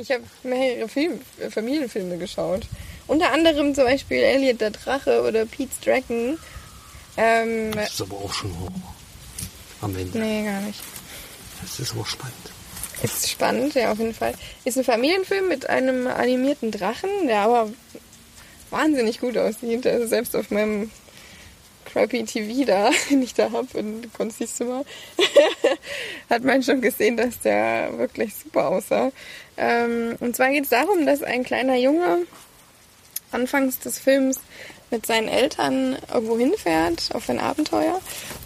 [0.00, 2.66] Ich habe mehrere Film, äh, Familienfilme geschaut.
[3.06, 6.38] Unter anderem zum Beispiel Elliot der Drache oder Pete's Dragon.
[7.16, 8.70] Ähm, Das ist aber auch schon hoch.
[9.82, 10.18] Am Ende.
[10.18, 10.80] nee, gar nicht.
[11.60, 12.34] Das ist aber spannend.
[13.02, 14.34] Ist spannend, ja, auf jeden Fall.
[14.64, 17.70] Ist ein Familienfilm mit einem animierten Drachen, der aber
[18.70, 19.86] wahnsinnig gut aussieht.
[19.86, 20.90] Also selbst auf meinem
[21.84, 24.84] crappy TV da, den ich da habe in Konsistzimmer,
[26.30, 29.10] hat man schon gesehen, dass der wirklich super aussah.
[29.56, 32.18] Ähm, und zwar geht es darum, dass ein kleiner Junge
[33.32, 34.40] anfangs des Films
[34.90, 38.00] mit seinen Eltern irgendwo hinfährt auf ein Abenteuer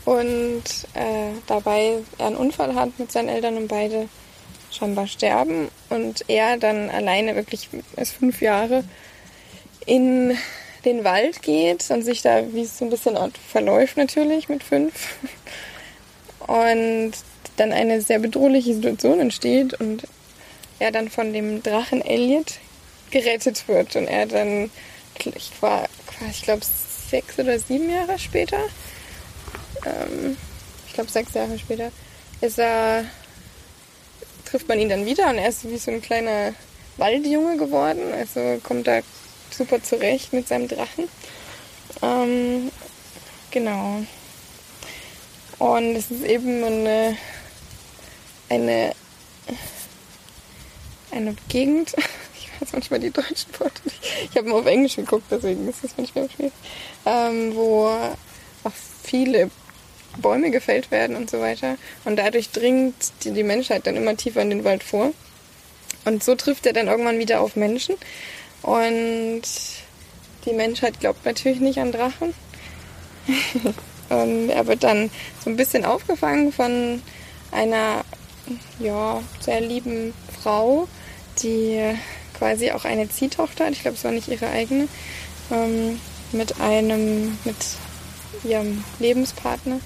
[0.05, 0.63] und
[0.95, 4.09] äh, dabei er einen Unfall hat mit seinen Eltern und beide
[4.71, 8.85] scheinbar sterben und er dann alleine wirklich erst fünf Jahre
[9.87, 10.37] in
[10.85, 13.17] den Wald geht und sich da wie es so ein bisschen
[13.51, 15.17] verläuft natürlich mit fünf.
[16.47, 17.13] Und
[17.57, 20.07] dann eine sehr bedrohliche Situation entsteht und
[20.79, 22.59] er dann von dem Drachen Elliot
[23.11, 24.71] gerettet wird und er dann
[25.19, 25.89] ich war
[26.31, 26.63] ich glaube
[27.11, 28.59] sechs oder sieben Jahre später.
[29.85, 30.37] Ähm,
[30.87, 31.91] ich glaube sechs Jahre später.
[32.41, 33.05] Ist er
[34.45, 36.55] trifft man ihn dann wieder und er ist wie so ein kleiner
[36.97, 38.13] Waldjunge geworden.
[38.13, 39.01] Also kommt da
[39.51, 41.09] super zurecht mit seinem Drachen.
[42.03, 42.71] Ähm,
[43.51, 44.03] genau.
[45.59, 47.17] Und es ist eben eine
[48.49, 48.93] eine
[51.11, 51.95] eine Gegend
[52.61, 54.01] weiß manchmal die deutschen Worte nicht.
[54.31, 56.53] Ich habe mal auf Englisch geguckt, deswegen ist das manchmal schwierig.
[57.05, 57.87] Ähm, wo
[58.65, 59.51] auch viele
[60.19, 61.77] Bäume gefällt werden und so weiter.
[62.05, 65.13] Und dadurch dringt die, die Menschheit dann immer tiefer in den Wald vor.
[66.05, 67.97] Und so trifft er dann irgendwann wieder auf Menschen.
[68.63, 69.43] Und
[70.45, 72.35] die Menschheit glaubt natürlich nicht an Drachen.
[74.09, 75.11] und er wird dann
[75.45, 77.03] so ein bisschen aufgefangen von
[77.51, 78.05] einer
[78.79, 80.89] ja, sehr lieben Frau,
[81.43, 81.81] die
[82.39, 83.69] quasi auch eine Ziehtochter.
[83.71, 84.89] Ich glaube, es war nicht ihre eigene.
[85.51, 86.01] Ähm,
[86.33, 87.57] mit einem, mit
[88.45, 89.81] ihrem Lebenspartner.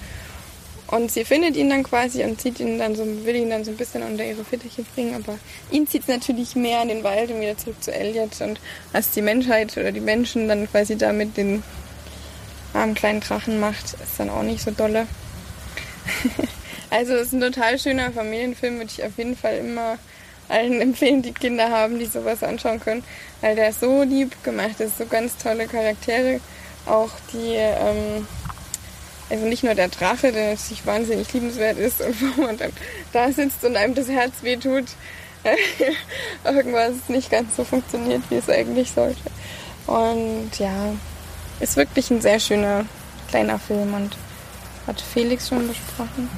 [0.87, 3.71] Und sie findet ihn dann quasi und zieht ihn dann so, will ihn dann so
[3.71, 5.39] ein bisschen unter ihre Fittiche bringen, aber
[5.71, 8.41] ihn zieht es natürlich mehr in den Wald und wieder zurück zu Elliot.
[8.41, 8.61] Und
[8.91, 11.63] was die Menschheit oder die Menschen dann quasi da mit den
[12.73, 15.07] armen kleinen Drachen macht, ist dann auch nicht so dolle.
[16.91, 19.97] also es ist ein total schöner Familienfilm, würde ich auf jeden Fall immer
[20.51, 23.05] allen empfehlen, die Kinder haben, die sowas anschauen können,
[23.41, 26.41] weil der so lieb gemacht ist, so ganz tolle Charaktere.
[26.87, 28.27] Auch die ähm,
[29.31, 32.73] also nicht nur der Drache, der natürlich wahnsinnig liebenswert ist und wo man dann
[33.13, 34.87] da sitzt und einem das Herz wehtut,
[36.45, 39.31] irgendwas nicht ganz so funktioniert, wie es eigentlich sollte.
[39.87, 40.93] Und ja,
[41.61, 42.85] ist wirklich ein sehr schöner
[43.29, 44.17] kleiner Film und
[44.87, 46.29] hat Felix schon besprochen.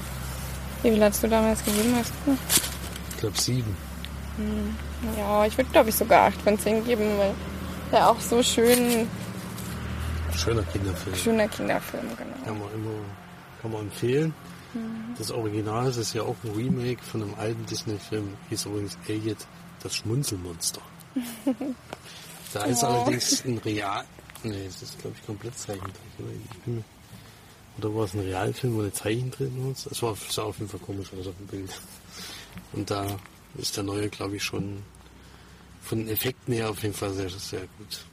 [0.83, 1.94] Wie viel hast du damals gegeben?
[1.96, 2.37] Hast du?
[3.11, 3.77] Ich glaube sieben.
[4.36, 4.76] Hm,
[5.18, 7.34] ja, ich würde glaube ich sogar acht von zehn geben, weil
[7.90, 9.08] der auch so schön
[10.34, 11.16] Schöner Kinderfilm.
[11.16, 12.44] Schöner Kinderfilm, genau.
[12.44, 12.90] Kann man immer
[13.60, 14.34] kann man empfehlen.
[14.74, 15.14] Mhm.
[15.18, 18.28] Das Original das ist ja auch ein Remake von einem alten Disney-Film.
[18.48, 19.46] Hieß übrigens Elliot,
[19.82, 20.80] das Schmunzelmonster.
[22.52, 22.86] da ist oh.
[22.86, 24.04] allerdings ein Real...
[24.44, 25.94] Nee, es ist glaube ich komplett Zeichentrick.
[27.78, 27.94] Oder?
[27.94, 29.88] war es ein Realfilm, wo eine Zeichen drin ist?
[29.88, 31.80] Das war, sah auf jeden Fall komisch aus auf dem Bild.
[32.72, 33.06] Und da
[33.58, 34.82] ist der neue, glaube ich, schon
[35.82, 38.04] von den Effekten her auf jeden Fall sehr, sehr gut.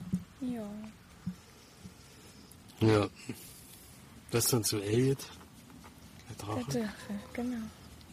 [0.42, 0.70] Ja.
[2.82, 3.10] Ja.
[4.32, 5.20] Das dann zu Elliot.
[6.30, 6.72] Der Drache.
[6.72, 7.58] Der Drache, genau.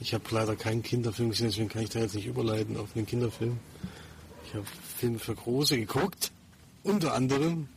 [0.01, 3.07] Ich habe leider keinen Kinderfilm gesehen, deswegen kann ich da jetzt nicht überleiten auf einen
[3.07, 3.59] Kinderfilm.
[4.47, 4.67] Ich habe
[4.99, 6.33] Filme für Große geguckt.
[6.83, 7.69] Unter anderem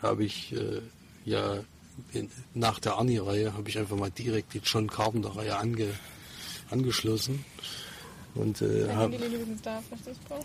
[0.00, 0.82] habe ich äh,
[1.24, 1.64] ja
[2.12, 5.88] in, nach der Arnie-Reihe habe ich einfach mal direkt die John Carpenter-Reihe ange,
[6.70, 7.44] angeschlossen.
[8.34, 9.18] Und äh, habe.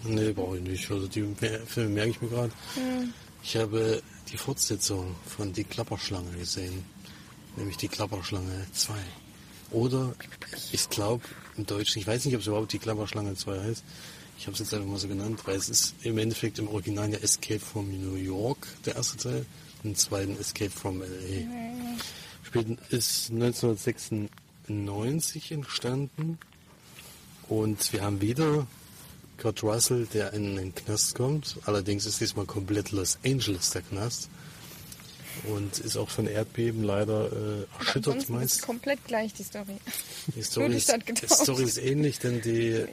[0.03, 0.91] Nee, brauche ich nicht.
[0.91, 1.25] Also die
[1.65, 2.51] Filme merke ich mir gerade.
[2.75, 3.13] Hm.
[3.43, 6.83] Ich habe die Fortsetzung von Die Klapperschlange gesehen,
[7.55, 8.93] nämlich Die Klapperschlange 2.
[9.71, 10.13] Oder
[10.71, 11.23] ich glaube
[11.55, 13.83] im Deutschen, ich weiß nicht, ob es überhaupt Die Klapperschlange 2 heißt.
[14.37, 17.09] Ich habe es jetzt einfach mal so genannt, weil es ist im Endeffekt im Original
[17.09, 19.45] ja Escape from New York, der erste Teil,
[19.83, 21.47] und im zweiten Escape from LA.
[22.43, 26.37] Spielt, ist 1996 entstanden
[27.49, 28.67] und wir haben wieder
[29.37, 31.57] Kurt Russell, der in den Knast kommt.
[31.65, 34.29] Allerdings ist diesmal komplett Los Angeles der Knast.
[35.43, 38.55] Und ist auch von Erdbeben leider äh, erschüttert meist.
[38.55, 39.77] Ist komplett gleich die Story.
[40.35, 42.85] Die Story, ist, die Story ist ähnlich, denn die,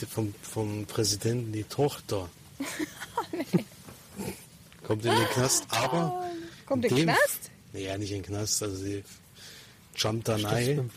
[0.00, 2.28] die vom, vom Präsidenten die Tochter
[3.32, 3.64] nee.
[4.84, 6.22] kommt in den Knast, aber.
[6.66, 7.50] Kommt in den Knast?
[7.72, 8.62] Naja, nicht in den Knast.
[8.62, 9.02] Also sie
[9.96, 10.90] jumpt da rein.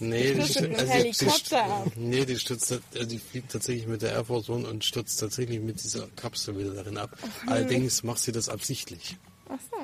[0.00, 1.92] nee, die also Helikopter ab.
[1.96, 5.60] Nee, die stürzt, also die fliegt tatsächlich mit der Air Force One und stürzt tatsächlich
[5.60, 7.16] mit dieser Kapsel wieder darin ab.
[7.20, 7.30] Okay.
[7.46, 9.16] Allerdings macht sie das absichtlich.
[9.48, 9.76] Ach so.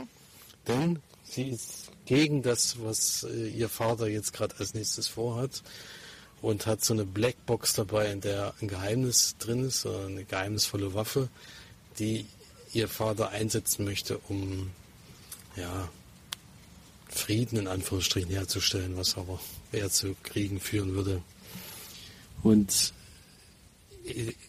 [0.68, 5.62] Denn sie ist gegen das, was äh, ihr Vater jetzt gerade als nächstes vorhat
[6.40, 10.94] und hat so eine Blackbox dabei, in der ein Geheimnis drin ist, oder eine geheimnisvolle
[10.94, 11.28] Waffe,
[11.98, 12.26] die
[12.72, 14.70] ihr Vater einsetzen möchte, um
[15.56, 15.88] ja,
[17.12, 19.38] Frieden in Anführungsstrichen herzustellen, was aber
[19.70, 21.22] eher zu Kriegen führen würde.
[22.42, 22.92] Und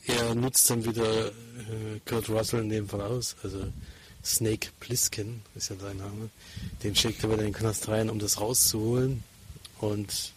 [0.08, 3.72] er nutzt dann wieder äh, Kurt Russell in dem Fall aus, also
[4.24, 6.30] Snake Plissken ist ja sein Name.
[6.82, 9.24] Den schickt er wieder in den Knast rein, um das rauszuholen.
[9.80, 10.32] Und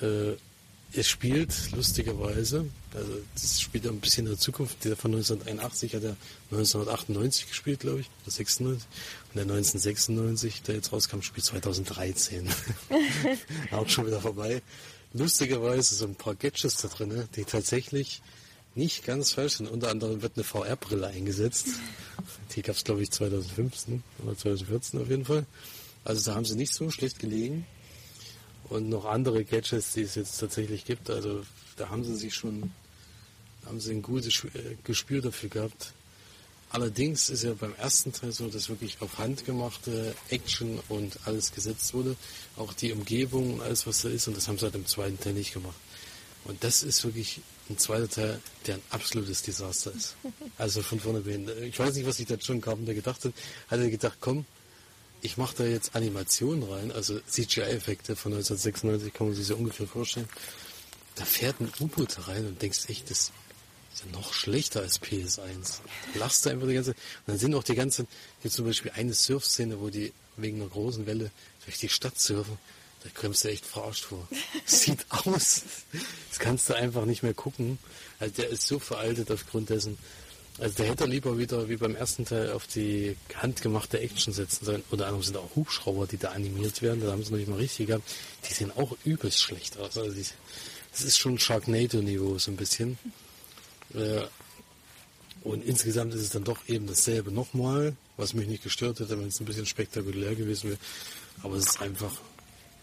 [0.00, 0.32] äh,
[0.96, 6.04] es spielt lustigerweise, also das spielt ein bisschen in der Zukunft, der von 1981 hat
[6.04, 6.16] er
[6.50, 8.86] 1998 gespielt, glaube ich, oder 96.
[9.28, 12.48] Und der 1996, der jetzt rauskam, spielt 2013.
[13.72, 14.62] Auch schon wieder vorbei.
[15.12, 18.22] Lustigerweise so ein paar Gadgets da drin, die tatsächlich
[18.74, 19.68] nicht ganz falsch sind.
[19.68, 21.66] Unter anderem wird eine VR-Brille eingesetzt.
[22.54, 25.46] Die gab es, glaube ich, 2015 oder 2014 auf jeden Fall.
[26.04, 27.66] Also da haben sie nicht so schlecht gelegen
[28.68, 31.10] und noch andere Gadgets, die es jetzt tatsächlich gibt.
[31.10, 31.44] Also
[31.76, 32.72] da haben sie sich schon,
[33.66, 35.92] haben sie ein gutes äh, Gespür dafür gehabt.
[36.70, 41.94] Allerdings ist ja beim ersten Teil so, dass wirklich auf handgemachte Action und alles gesetzt
[41.94, 42.16] wurde.
[42.56, 44.26] Auch die Umgebung und alles, was da ist.
[44.26, 45.76] Und das haben sie halt im zweiten Teil nicht gemacht.
[46.44, 47.40] Und das ist wirklich
[47.70, 50.16] ein zweiter Teil, der ein absolutes Desaster ist.
[50.58, 51.50] Also von vorne bis hin.
[51.62, 53.32] Ich weiß nicht, was sich der John Carpenter gedacht hat.
[53.68, 54.44] Hat er gedacht, komm,
[55.24, 59.86] ich mache da jetzt Animationen rein, also CGI-Effekte von 1996, kann man sich so ungefähr
[59.86, 60.28] vorstellen.
[61.14, 63.32] Da fährt ein U-Boot rein und denkst echt, das
[63.94, 65.78] ist ja noch schlechter als PS1.
[66.12, 68.06] Da lachst du einfach die ganze Und dann sind auch die ganzen,
[68.42, 71.30] hier zum Beispiel eine Surf-Szene, wo die wegen einer großen Welle
[71.64, 72.58] durch die Stadt surfen.
[73.02, 74.28] Da kommst du echt verarscht vor.
[74.66, 75.62] Sieht aus.
[76.28, 77.78] Das kannst du einfach nicht mehr gucken.
[78.18, 79.96] Also der ist so veraltet aufgrund dessen.
[80.58, 84.84] Also der hätte lieber wieder wie beim ersten Teil auf die handgemachte Action setzen sollen.
[84.90, 87.00] Unter anderem sind auch Hubschrauber, die da animiert werden.
[87.00, 88.08] Da haben sie noch nicht mal richtig gehabt.
[88.48, 89.98] Die sehen auch übelst schlecht aus.
[89.98, 90.24] Also die,
[90.92, 92.98] das ist schon Sharknado-Niveau so ein bisschen.
[93.94, 94.22] Äh,
[95.42, 99.28] und insgesamt ist es dann doch eben dasselbe nochmal, was mich nicht gestört hätte, wenn
[99.28, 100.78] es ein bisschen spektakulär gewesen wäre.
[101.42, 102.12] Aber es ist einfach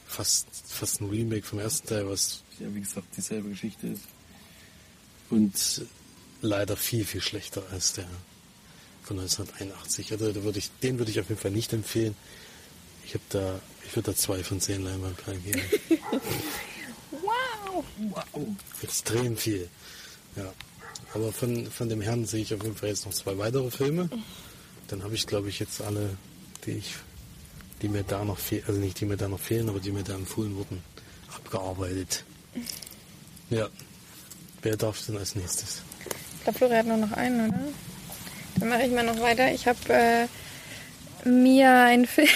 [0.08, 4.04] fast, fast ein Remake vom ersten Teil, was ja wie gesagt dieselbe Geschichte ist.
[5.30, 5.86] Und
[6.42, 8.08] leider viel, viel schlechter als der
[9.04, 10.12] von 1981.
[10.12, 12.16] Also da würde ich, den würde ich auf jeden Fall nicht empfehlen.
[13.06, 15.62] Ich habe da, ich würde da zwei von zehn Leinwandperlen geben.
[17.12, 17.84] wow!
[17.98, 18.48] Wow!
[18.82, 19.70] Extrem viel.
[20.36, 20.54] Ja.
[21.14, 24.10] Aber von, von dem Herrn sehe ich auf jeden Fall jetzt noch zwei weitere Filme.
[24.88, 26.18] Dann habe ich, glaube ich, jetzt alle,
[26.66, 26.96] die ich
[27.82, 30.04] die mir da noch fehlen, also nicht die mir da noch fehlen, aber die mir
[30.04, 30.84] da empfohlen wurden,
[31.36, 32.24] abgearbeitet.
[33.50, 33.70] Ja.
[34.62, 35.82] Wer darf denn als nächstes?
[36.42, 37.60] Ich glaube, Florian hat nur noch einen, oder?
[38.60, 39.52] Dann mache ich mal noch weiter.
[39.52, 42.28] Ich habe äh, mir einen Film,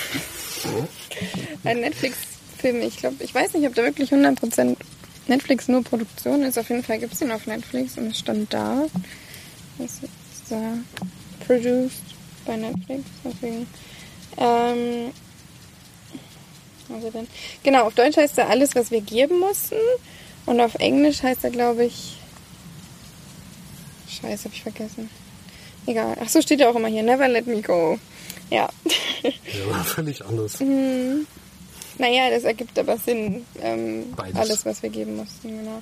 [1.64, 4.78] einen Netflix-Film, ich glaube, ich weiß nicht, ob da wirklich 100%
[5.26, 6.60] Netflix nur Produktion ist.
[6.60, 8.86] Auf jeden Fall gibt es ihn auf Netflix und es stand da.
[9.80, 10.78] Das ist da
[11.48, 12.04] produced
[12.46, 13.02] bei Netflix.
[13.24, 13.66] Deswegen.
[14.38, 15.12] Ähm,
[16.94, 17.26] also dann,
[17.64, 19.78] genau, auf Deutsch heißt er alles, was wir geben mussten.
[20.46, 22.20] Und auf Englisch heißt er, glaube ich.
[24.22, 25.10] Scheiße, hab ich vergessen.
[25.88, 26.16] Egal.
[26.20, 27.04] Ach so, steht ja auch immer hier.
[27.04, 28.00] Never let me go.
[28.50, 28.70] Ja.
[29.24, 30.60] Ja, völlig anders.
[30.60, 31.28] hm.
[31.98, 33.46] Naja, das ergibt aber Sinn.
[33.62, 35.82] Ähm, alles, was wir geben mussten, genau.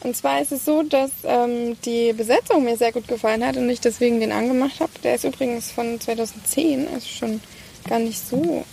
[0.00, 3.70] Und zwar ist es so, dass ähm, die Besetzung mir sehr gut gefallen hat und
[3.70, 4.90] ich deswegen den angemacht habe.
[5.04, 7.40] Der ist übrigens von 2010, also schon
[7.88, 8.64] gar nicht so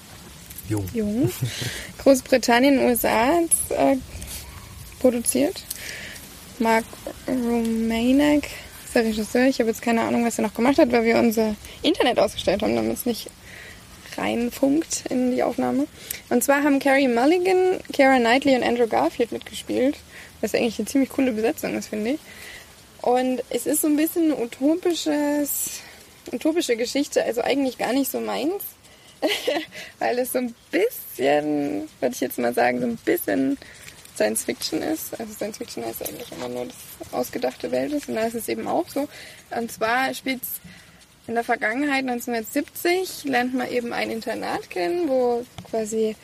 [0.67, 0.87] Jung.
[0.93, 1.31] Jung.
[2.03, 3.39] Großbritannien, USA
[3.69, 3.97] äh,
[4.99, 5.63] produziert.
[6.57, 6.85] Mark
[7.27, 8.49] Romanek
[8.95, 9.47] der Regisseur.
[9.47, 12.61] Ich habe jetzt keine Ahnung, was er noch gemacht hat, weil wir unser Internet ausgestellt
[12.61, 13.29] haben, damit es nicht
[14.17, 15.87] reinfunkt in die Aufnahme.
[16.29, 19.97] Und zwar haben Carrie Mulligan, Kara Knightley und Andrew Garfield mitgespielt,
[20.41, 22.19] was eigentlich eine ziemlich coole Besetzung ist, finde ich.
[23.01, 25.81] Und es ist so ein bisschen ein utopisches,
[26.31, 28.63] utopische Geschichte, also eigentlich gar nicht so meins.
[29.99, 33.57] weil es so ein bisschen, würde ich jetzt mal sagen, so ein bisschen
[34.19, 35.17] Science Fiction ist.
[35.17, 38.49] Also Science Fiction heißt eigentlich immer nur, dass ausgedachte Welt ist und da ist es
[38.49, 39.07] eben auch so.
[39.51, 40.59] Und zwar spielt es
[41.27, 46.15] in der Vergangenheit 1970 lernt man eben ein Internat kennen, wo quasi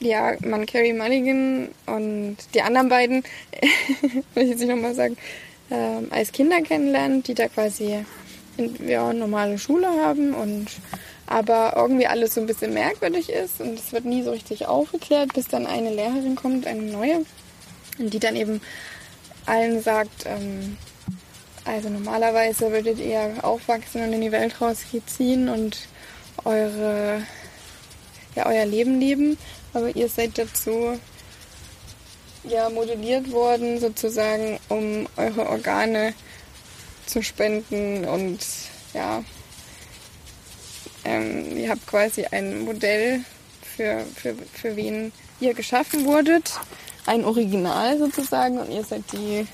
[0.00, 3.22] ja, man Carrie Mulligan und die anderen beiden,
[4.34, 5.16] will ich jetzt nicht nochmal sagen,
[5.70, 8.04] ähm, als Kinder kennenlernt, die da quasi
[8.56, 10.68] in, ja, normale Schule haben und
[11.28, 15.34] aber irgendwie alles so ein bisschen merkwürdig ist und es wird nie so richtig aufgeklärt,
[15.34, 17.26] bis dann eine Lehrerin kommt, eine neue,
[17.98, 18.62] die dann eben
[19.44, 20.78] allen sagt, ähm,
[21.66, 25.76] also normalerweise würdet ihr aufwachsen und in die Welt rausziehen und
[26.46, 27.22] eure,
[28.34, 29.36] ja, euer Leben leben,
[29.74, 30.98] aber ihr seid dazu
[32.44, 36.14] ja modelliert worden, sozusagen, um eure Organe
[37.04, 38.38] zu spenden und
[38.94, 39.22] ja,
[41.04, 43.24] ähm, ihr habt quasi ein Modell,
[43.78, 46.52] für, für, für wen ihr geschaffen wurdet.
[47.06, 49.46] Ein Original sozusagen und ihr seid die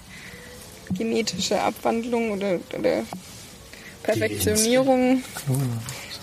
[0.96, 3.04] genetische Abwandlung oder, oder
[4.02, 5.22] Perfektionierung.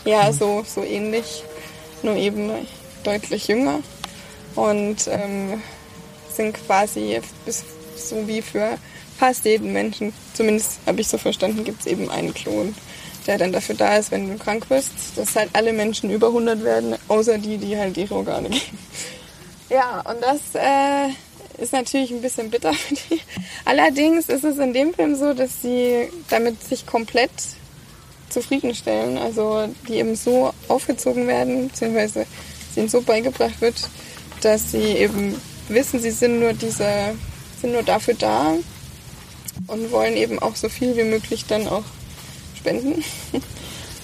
[0.04, 1.44] Ja, so, so ähnlich,
[2.02, 2.50] nur eben
[3.04, 3.82] deutlich jünger.
[4.56, 5.62] Und ähm,
[6.36, 7.64] sind quasi bis,
[7.96, 8.78] so wie für
[9.18, 12.76] fast jeden Menschen, zumindest habe ich so verstanden, gibt es eben einen Klon
[13.28, 16.64] der dann dafür da ist, wenn du krank bist, dass halt alle Menschen über 100
[16.64, 18.78] werden, außer die, die halt ihre Organe geben.
[19.70, 21.10] Ja, und das äh,
[21.62, 23.22] ist natürlich ein bisschen bitter für die.
[23.66, 27.32] Allerdings ist es in dem Film so, dass sie damit sich komplett
[28.30, 29.18] zufriedenstellen.
[29.18, 32.26] Also die eben so aufgezogen werden, beziehungsweise
[32.76, 33.76] ihnen so beigebracht wird,
[34.42, 37.14] dass sie eben wissen, sie sind nur dieser,
[37.62, 38.56] sind nur dafür da
[39.68, 41.84] und wollen eben auch so viel wie möglich dann auch
[42.62, 43.04] spenden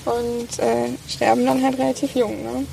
[0.06, 2.44] und äh, sterben dann halt relativ jung.
[2.44, 2.66] Ne?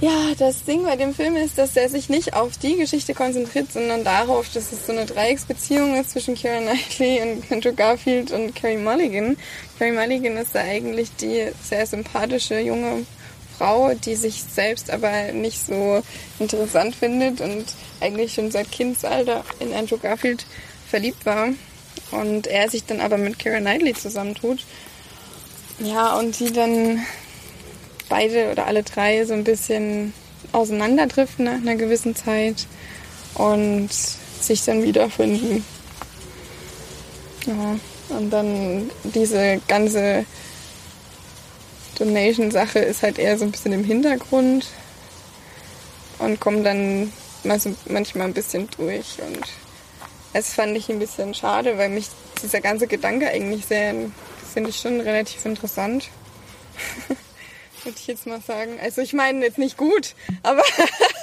[0.00, 3.70] Ja, das Ding bei dem Film ist, dass er sich nicht auf die Geschichte konzentriert,
[3.70, 8.54] sondern darauf, dass es so eine Dreiecksbeziehung ist zwischen Keira Knightley und Andrew Garfield und
[8.56, 9.36] Carrie Mulligan.
[9.78, 13.04] Carrie Mulligan ist da eigentlich die sehr sympathische junge
[13.58, 16.02] Frau, die sich selbst aber nicht so
[16.38, 17.66] interessant findet und
[18.00, 20.46] eigentlich schon seit Kindsalter in Andrew Garfield
[20.88, 21.48] verliebt war.
[22.10, 24.64] Und er sich dann aber mit Kira Knightley zusammentut.
[25.78, 27.00] Ja, und die dann
[28.08, 30.12] beide oder alle drei so ein bisschen
[30.52, 32.66] auseinanderdriften nach einer gewissen Zeit
[33.34, 33.88] und
[34.40, 35.64] sich dann wiederfinden.
[37.46, 37.76] Ja,
[38.16, 40.24] und dann diese ganze
[41.98, 44.66] Donation-Sache ist halt eher so ein bisschen im Hintergrund
[46.18, 47.12] und kommt dann
[47.44, 49.18] manchmal ein bisschen durch.
[49.24, 49.46] Und
[50.32, 52.08] es fand ich ein bisschen schade, weil mich
[52.42, 53.94] dieser ganze Gedanke eigentlich sehr,
[54.52, 56.08] finde ich schon relativ interessant.
[57.84, 58.78] Würde ich jetzt mal sagen.
[58.80, 60.62] Also ich meine jetzt nicht gut, aber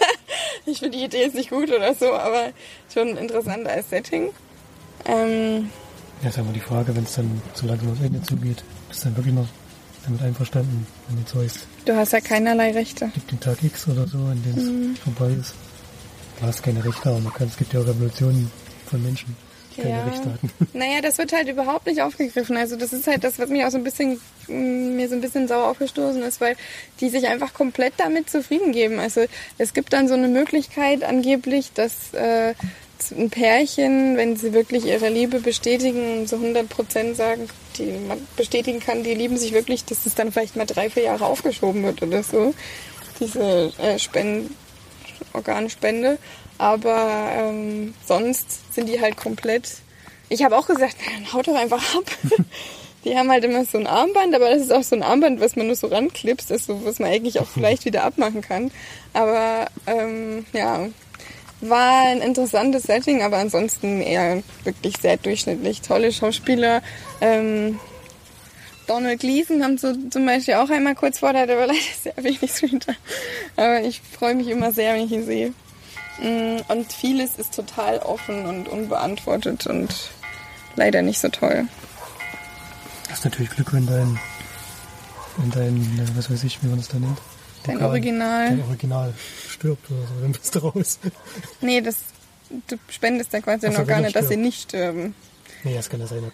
[0.66, 2.52] ich finde die Idee jetzt nicht gut oder so, aber
[2.92, 4.30] schon interessant als Setting.
[5.06, 5.70] Ähm,
[6.24, 9.06] ja, ist aber die Frage, wenn es dann so langsam aufs Ende zugeht, bist du
[9.06, 9.48] dann wirklich noch
[10.04, 11.68] damit einverstanden, wenn du zeugst?
[11.86, 13.12] Du hast ja keinerlei Rechte.
[13.14, 14.96] Gibt den Tag X oder so, in dem es mhm.
[14.96, 15.54] vorbei ist.
[16.40, 18.52] Du hast keine Rechte, aber man kann, es gibt ja auch Revolutionen
[18.88, 19.36] von Menschen
[19.78, 20.04] keine ja.
[20.04, 20.52] Rechte hatten.
[20.74, 22.58] Naja, das wird halt überhaupt nicht aufgegriffen.
[22.58, 25.22] Also das ist halt das, was mich auch so ein bisschen, mm, mir so ein
[25.22, 26.56] bisschen sauer aufgestoßen ist, weil
[27.00, 29.00] die sich einfach komplett damit zufrieden geben.
[29.00, 29.26] Also
[29.58, 32.54] es gibt dann so eine Möglichkeit angeblich, dass äh,
[33.16, 38.18] ein Pärchen, wenn sie wirklich ihre Liebe bestätigen und so 100 Prozent sagen, die man
[38.36, 41.84] bestätigen kann, die lieben sich wirklich, dass es dann vielleicht mal drei, vier Jahre aufgeschoben
[41.84, 42.54] wird oder so.
[43.20, 44.56] Diese äh, Spenden,
[45.34, 46.18] Organspende.
[46.58, 49.78] Aber ähm, sonst sind die halt komplett.
[50.30, 52.06] Ich habe auch gesagt, dann haut doch einfach ab.
[53.06, 55.56] die haben halt immer so ein Armband, aber das ist auch so ein Armband, was
[55.56, 58.72] man nur so ranklipst, ist so, was man eigentlich auch vielleicht wieder abmachen kann.
[59.14, 60.88] Aber ähm, ja,
[61.62, 65.82] war ein interessantes Setting, aber ansonsten eher wirklich sehr durchschnittlich.
[65.82, 66.82] Tolle Schauspieler.
[67.22, 67.80] Ähm,
[68.88, 72.16] Donald Gleason haben so zum Beispiel auch einmal kurz vor, der hat aber leider sehr
[72.18, 72.98] wenig Screentime.
[73.56, 75.54] Aber ich freue mich immer sehr, wenn ich ihn sehe.
[76.20, 79.94] Mm, und vieles ist total offen und unbeantwortet und
[80.76, 81.68] leider nicht so toll.
[83.06, 84.20] Du hast natürlich Glück, wenn dein,
[85.38, 87.20] wenn dein, was weiß ich, wie man das da nennt.
[87.64, 88.50] Dein Original.
[88.50, 89.14] Dein Original
[89.50, 91.00] stirbt oder so, dann bist du raus.
[91.62, 91.98] Nee, das,
[92.68, 95.14] du spendest ja quasi so, Organe, dass sie nicht sterben.
[95.64, 96.32] Nee, das kann ja sein.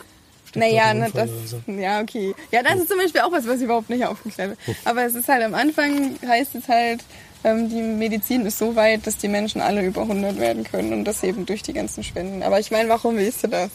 [0.56, 1.62] Naja, ne, das, so.
[1.72, 2.36] ja, okay.
[2.52, 4.78] Ja, das ist zum Beispiel auch was, was ich überhaupt nicht aufgeklärt habe.
[4.86, 7.04] Aber es ist halt am Anfang, heißt es halt,
[7.44, 11.06] ähm, die Medizin ist so weit, dass die Menschen alle über 100 werden können und
[11.06, 12.44] das eben durch die ganzen Spenden.
[12.44, 13.70] Aber ich meine, warum willst du das?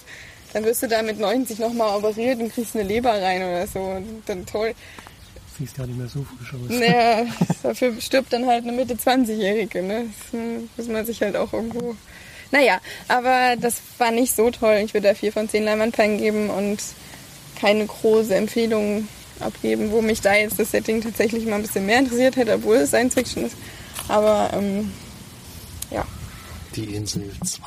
[0.53, 3.81] Dann wirst du da mit 90 nochmal operiert und kriegst eine Leber rein oder so.
[3.81, 4.75] Und dann toll.
[5.59, 6.71] Siehst ja nicht mehr so frisch aus.
[6.71, 7.27] Naja,
[7.63, 9.83] dafür stirbt dann halt eine Mitte 20-Jährige.
[9.83, 10.07] Ne?
[10.33, 10.41] Das
[10.77, 11.97] muss man sich halt auch irgendwo.
[12.51, 14.81] Naja, aber das war nicht so toll.
[14.85, 16.79] Ich würde da 4 von 10 Leinwandperlen geben und
[17.61, 19.09] keine große Empfehlung
[19.41, 22.77] abgeben, wo mich da jetzt das Setting tatsächlich mal ein bisschen mehr interessiert hätte, obwohl
[22.77, 23.57] es Science Fiction ist.
[24.09, 24.93] Aber ähm,
[25.91, 26.07] ja.
[26.75, 27.63] Die Insel 2.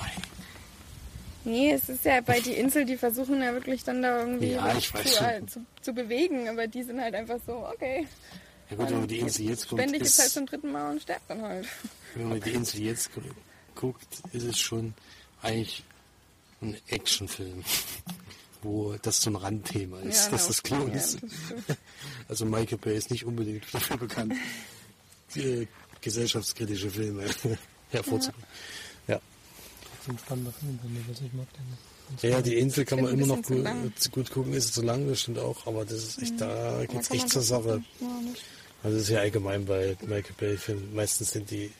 [1.44, 4.80] Nee, es ist ja bei die Insel, die versuchen ja wirklich dann da irgendwie ja,
[4.80, 8.08] zu, halt, zu, zu, bewegen, aber die sind halt einfach so, okay.
[8.70, 9.82] Ja gut, wenn man die Insel jetzt guckt.
[9.82, 11.68] Ständig ist halt zum dritten Mal und sterbt dann halt.
[12.14, 13.10] Wenn man die Insel jetzt
[13.76, 14.94] guckt, ist es schon
[15.42, 15.84] eigentlich
[16.62, 17.64] ein Actionfilm
[18.62, 21.20] wo das so ein Randthema ist, ja, dass das Klo ja, ist.
[21.68, 21.78] Das
[22.28, 24.34] also Michael Bay ist nicht unbedingt dafür bekannt,
[25.36, 25.68] die,
[26.02, 27.24] gesellschaftskritische Filme
[27.92, 28.48] hervorzubringen.
[29.08, 29.16] Ja.
[29.16, 29.22] ja.
[29.82, 32.30] Das ist ein spannender Film, was ich mag den.
[32.30, 35.40] Ja, die Insel kann man immer noch gut, gut, gucken, ist zu lang, das stimmt
[35.40, 37.82] auch, aber das ist echt, da geht es echt zur Sache.
[38.84, 40.94] Also das ist ja allgemein bei Michael Bay-Filmen.
[40.94, 41.72] Meistens sind die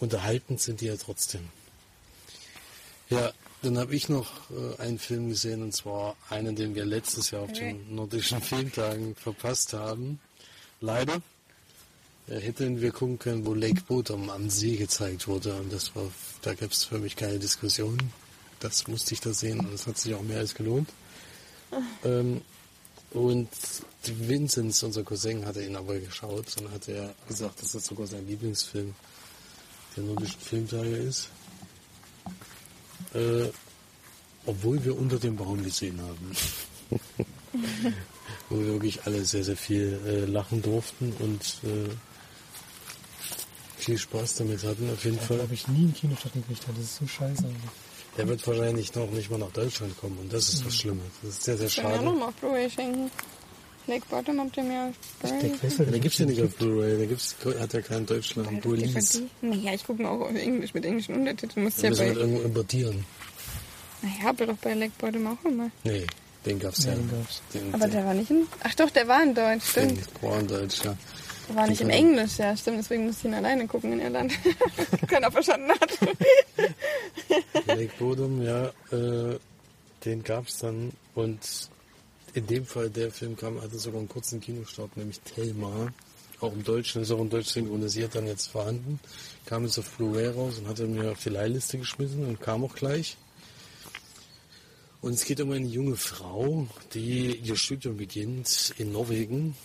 [0.00, 1.42] unterhaltend, sind die ja trotzdem.
[3.10, 3.32] Ja,
[3.62, 7.42] dann habe ich noch äh, einen Film gesehen, und zwar einen, den wir letztes Jahr
[7.42, 10.20] auf den nordischen Filmtagen verpasst haben.
[10.80, 11.20] Leider.
[12.28, 15.54] Äh, hätten wir gucken können, wo Lake Bottom am See gezeigt wurde.
[15.54, 16.10] Und das war,
[16.42, 17.98] da gab es für mich keine Diskussion.
[18.60, 20.88] Das musste ich da sehen und es hat sich auch mehr als gelohnt.
[22.04, 22.42] Ähm,
[23.12, 23.48] und
[24.04, 28.26] Vinzenz, unser Cousin, hatte ihn aber geschaut und hat er gesagt, dass das sogar sein
[28.26, 28.94] Lieblingsfilm
[29.96, 31.28] der nordischen Filmtage ist.
[33.14, 33.48] Äh,
[34.46, 36.36] obwohl wir unter dem Baum gesehen haben.
[38.48, 41.90] Wo wir wirklich alle sehr, sehr viel äh, lachen durften und äh,
[43.76, 45.42] viel Spaß damit hatten, auf jeden ja, Fall.
[45.42, 47.44] habe ich nie in Kinostart gekriegt, das ist so scheiße.
[48.16, 50.66] Der wird wahrscheinlich noch nicht mal nach Deutschland kommen und das ist mhm.
[50.66, 51.04] was Schlimmes.
[51.22, 51.88] Das ist sehr, sehr schade.
[51.88, 53.10] Ich kann ja noch mal Blu-ray schenken.
[53.88, 57.72] Lake Bottom habt ihr mir Der gibt es ja nicht auf Blu-ray, der gibt's, hat
[57.72, 58.64] ja kein Deutschland.
[59.40, 61.64] Naja, ich gucke mal auch auf Englisch mit englischen Untertiteln.
[61.64, 62.08] Muss ja bei...
[62.08, 63.04] Halt irgendwo importieren.
[64.02, 65.70] Naja, aber doch bei Lake Bottom auch immer.
[65.84, 66.06] Nee,
[66.44, 66.92] den gab's ja.
[66.94, 67.42] Den gab's.
[67.52, 68.46] Den, aber der war nicht in...
[68.62, 69.98] Ach doch, der war in Deutsch, stimmt.
[70.22, 70.96] Der war in Deutsch, ja.
[71.54, 72.78] War nicht im Englisch, ja, stimmt.
[72.78, 74.32] Deswegen musste ich ihn alleine gucken in Irland.
[75.08, 75.98] Keiner verstanden hat.
[77.66, 79.38] Lake Bodom, ja, äh,
[80.04, 80.92] den gab es dann.
[81.14, 81.40] Und
[82.38, 85.92] in dem Fall, der Film kam, hatte sogar einen kurzen Kinostart, nämlich Thelma.
[86.40, 89.00] Auch im Deutschen, ist auch im Deutsch synchronisiert dann jetzt vorhanden.
[89.44, 92.76] Kam jetzt auf Blu-ray raus und hatte mir auf die Leihliste geschmissen und kam auch
[92.76, 93.16] gleich.
[95.00, 99.56] Und es geht um eine junge Frau, die ihr Studium beginnt in Norwegen,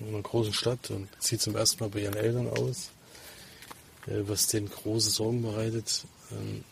[0.00, 2.90] in einer großen Stadt und zieht zum ersten Mal bei ihren Eltern aus,
[4.06, 6.04] äh, was denen große Sorgen bereitet.
[6.30, 6.64] Ähm,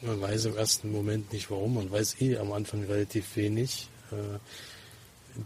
[0.00, 3.88] man weiß im ersten Moment nicht warum, man weiß eh am Anfang relativ wenig.
[4.12, 4.38] Äh,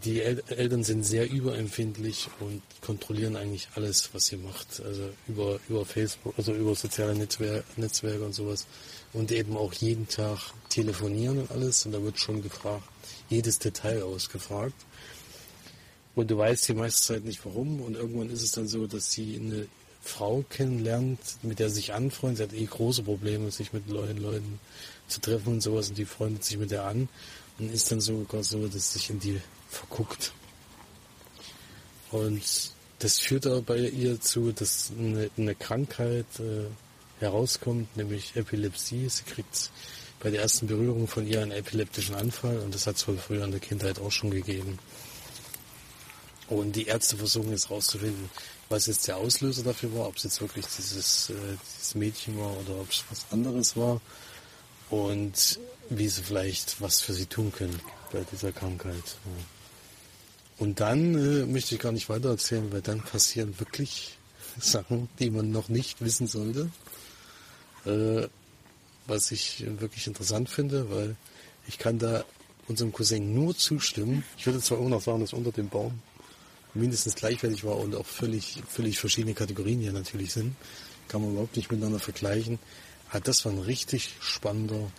[0.03, 4.81] die El Eltern sind sehr überempfindlich und kontrollieren eigentlich alles, was sie macht.
[4.85, 8.67] Also über, über Facebook, also über soziale Netzwer Netzwerke und sowas.
[9.13, 10.39] Und eben auch jeden Tag
[10.69, 11.85] telefonieren und alles.
[11.85, 12.87] Und da wird schon gefragt,
[13.29, 14.75] jedes Detail ausgefragt.
[16.15, 17.81] Und du weißt die meiste Zeit nicht warum.
[17.81, 19.67] Und irgendwann ist es dann so, dass sie eine
[20.01, 22.37] Frau kennenlernt, mit der sie sich anfreundet.
[22.37, 24.59] Sie hat eh große Probleme, sich mit neuen Leuten
[25.07, 25.89] zu treffen und sowas.
[25.89, 27.09] Und die freundet sich mit der an.
[27.61, 29.39] Und ist dann sogar so, dass sich in die
[29.69, 30.33] verguckt.
[32.09, 32.41] Und
[32.97, 36.65] das führt aber bei ihr zu, dass eine, eine Krankheit äh,
[37.19, 39.07] herauskommt, nämlich Epilepsie.
[39.09, 39.69] Sie kriegt
[40.19, 43.45] bei der ersten Berührung von ihr einen epileptischen Anfall und das hat es wohl früher
[43.45, 44.79] in der Kindheit auch schon gegeben.
[46.47, 48.29] Und die Ärzte versuchen jetzt rauszufinden,
[48.69, 51.33] was jetzt der Auslöser dafür war, ob es jetzt wirklich dieses, äh,
[51.75, 54.01] dieses Mädchen war oder ob es was anderes war
[54.91, 57.79] und wie sie vielleicht was für sie tun können
[58.11, 59.17] bei dieser Krankheit.
[60.57, 64.17] Und dann äh, möchte ich gar nicht weiter erzählen, weil dann passieren wirklich
[64.59, 66.69] Sachen, die man noch nicht wissen sollte.
[67.85, 68.27] Äh,
[69.07, 71.15] was ich wirklich interessant finde, weil
[71.67, 72.23] ich kann da
[72.67, 74.23] unserem Cousin nur zustimmen.
[74.37, 75.99] Ich würde zwar immer noch sagen, dass unter dem Baum
[76.73, 80.55] mindestens gleichwertig war und auch völlig, völlig verschiedene Kategorien hier natürlich sind.
[81.07, 82.59] Kann man überhaupt nicht miteinander vergleichen.
[83.11, 84.89] Aber das war ein richtig spannender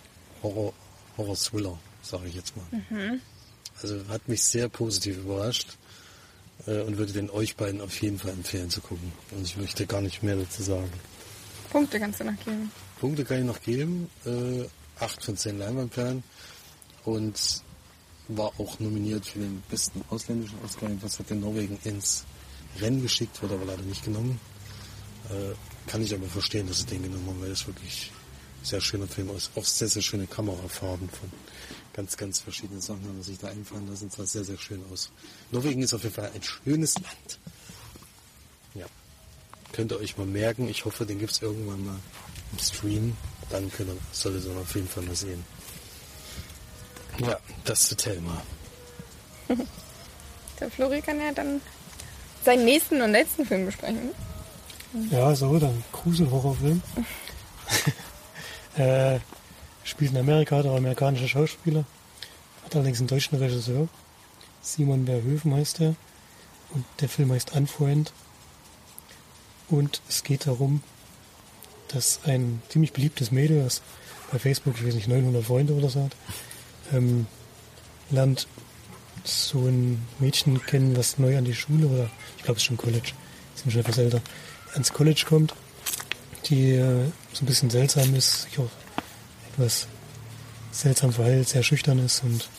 [0.41, 0.73] Horror,
[1.17, 2.65] Horror-Thriller, sage ich jetzt mal.
[2.89, 3.21] Mhm.
[3.81, 5.77] Also hat mich sehr positiv überrascht
[6.67, 9.11] äh, und würde den euch beiden auf jeden Fall empfehlen zu gucken.
[9.31, 10.91] Und ich möchte gar nicht mehr dazu sagen.
[11.71, 12.71] Punkte kannst du noch geben.
[12.99, 14.09] Punkte kann ich noch geben.
[14.25, 14.65] Äh,
[14.99, 16.23] 8 von 10 Leinwandperlen.
[17.05, 17.63] Und
[18.27, 20.89] war auch nominiert für den besten ausländischen Oscar.
[21.01, 22.25] Was hat der Norwegen ins
[22.79, 24.39] Rennen geschickt, wurde aber leider nicht genommen.
[25.29, 28.11] Äh, kann ich aber verstehen, dass sie den genommen haben, weil das wirklich
[28.61, 29.51] ein sehr schöner Film ist.
[29.55, 31.31] Auch sehr, sehr schöne Kamerafahrten von
[31.93, 34.09] ganz, ganz verschiedene Sachen haben sich da einfallen lassen.
[34.09, 35.11] Sah sehr, sehr schön aus.
[35.51, 37.39] Norwegen ist auf jeden Fall ein schönes Land.
[38.73, 38.85] Ja.
[39.71, 40.67] Könnt ihr euch mal merken.
[40.67, 41.99] Ich hoffe, den gibt es irgendwann mal
[42.51, 43.17] im Stream.
[43.49, 45.43] Dann könnt ihr, solltet ihr auf jeden Fall mal sehen.
[47.19, 48.41] Ja, das zu Thelma.
[50.59, 51.61] Der Flori kann ja dann
[52.43, 54.11] seinen nächsten und letzten Film besprechen.
[55.09, 56.81] Ja, so, dann Grusel-Horrorfilm.
[58.77, 59.19] äh,
[59.83, 61.85] spielt in Amerika, der amerikanische Schauspieler.
[62.63, 63.87] Hat allerdings einen deutschen Regisseur.
[64.61, 65.95] Simon Verhoeven heißt er.
[66.69, 68.13] Und der Film heißt Unfriend.
[69.67, 70.83] Und es geht darum,
[71.87, 73.81] dass ein ziemlich beliebtes Mädel, das
[74.31, 76.15] bei Facebook, ich weiß nicht, 900 Freunde oder so hat,
[76.91, 77.25] ähm,
[78.11, 78.47] lernt
[79.23, 82.77] so ein Mädchen kennen, was neu an die Schule oder ich glaube es ist schon
[82.77, 83.11] College,
[83.55, 84.21] sind schon etwas älter,
[84.73, 85.53] ans College kommt,
[86.45, 88.69] die äh, so ein bisschen seltsam ist, sich auch
[89.53, 89.87] etwas
[90.71, 92.49] seltsam verhält, sehr schüchtern ist und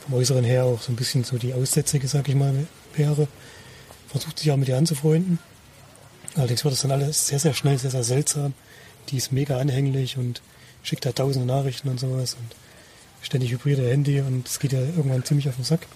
[0.00, 3.28] vom Äußeren her auch so ein bisschen so die Aussätzige, sag ich mal, wäre.
[4.08, 5.38] Versucht sich auch mit ihr anzufreunden.
[6.36, 8.54] Allerdings wird das dann alles sehr, sehr schnell, sehr, sehr seltsam.
[9.08, 10.42] Die ist mega anhänglich und
[10.82, 12.54] schickt da tausende Nachrichten und sowas und
[13.22, 15.86] ständig vibriert ihr Handy und es geht ja irgendwann ziemlich auf den Sack.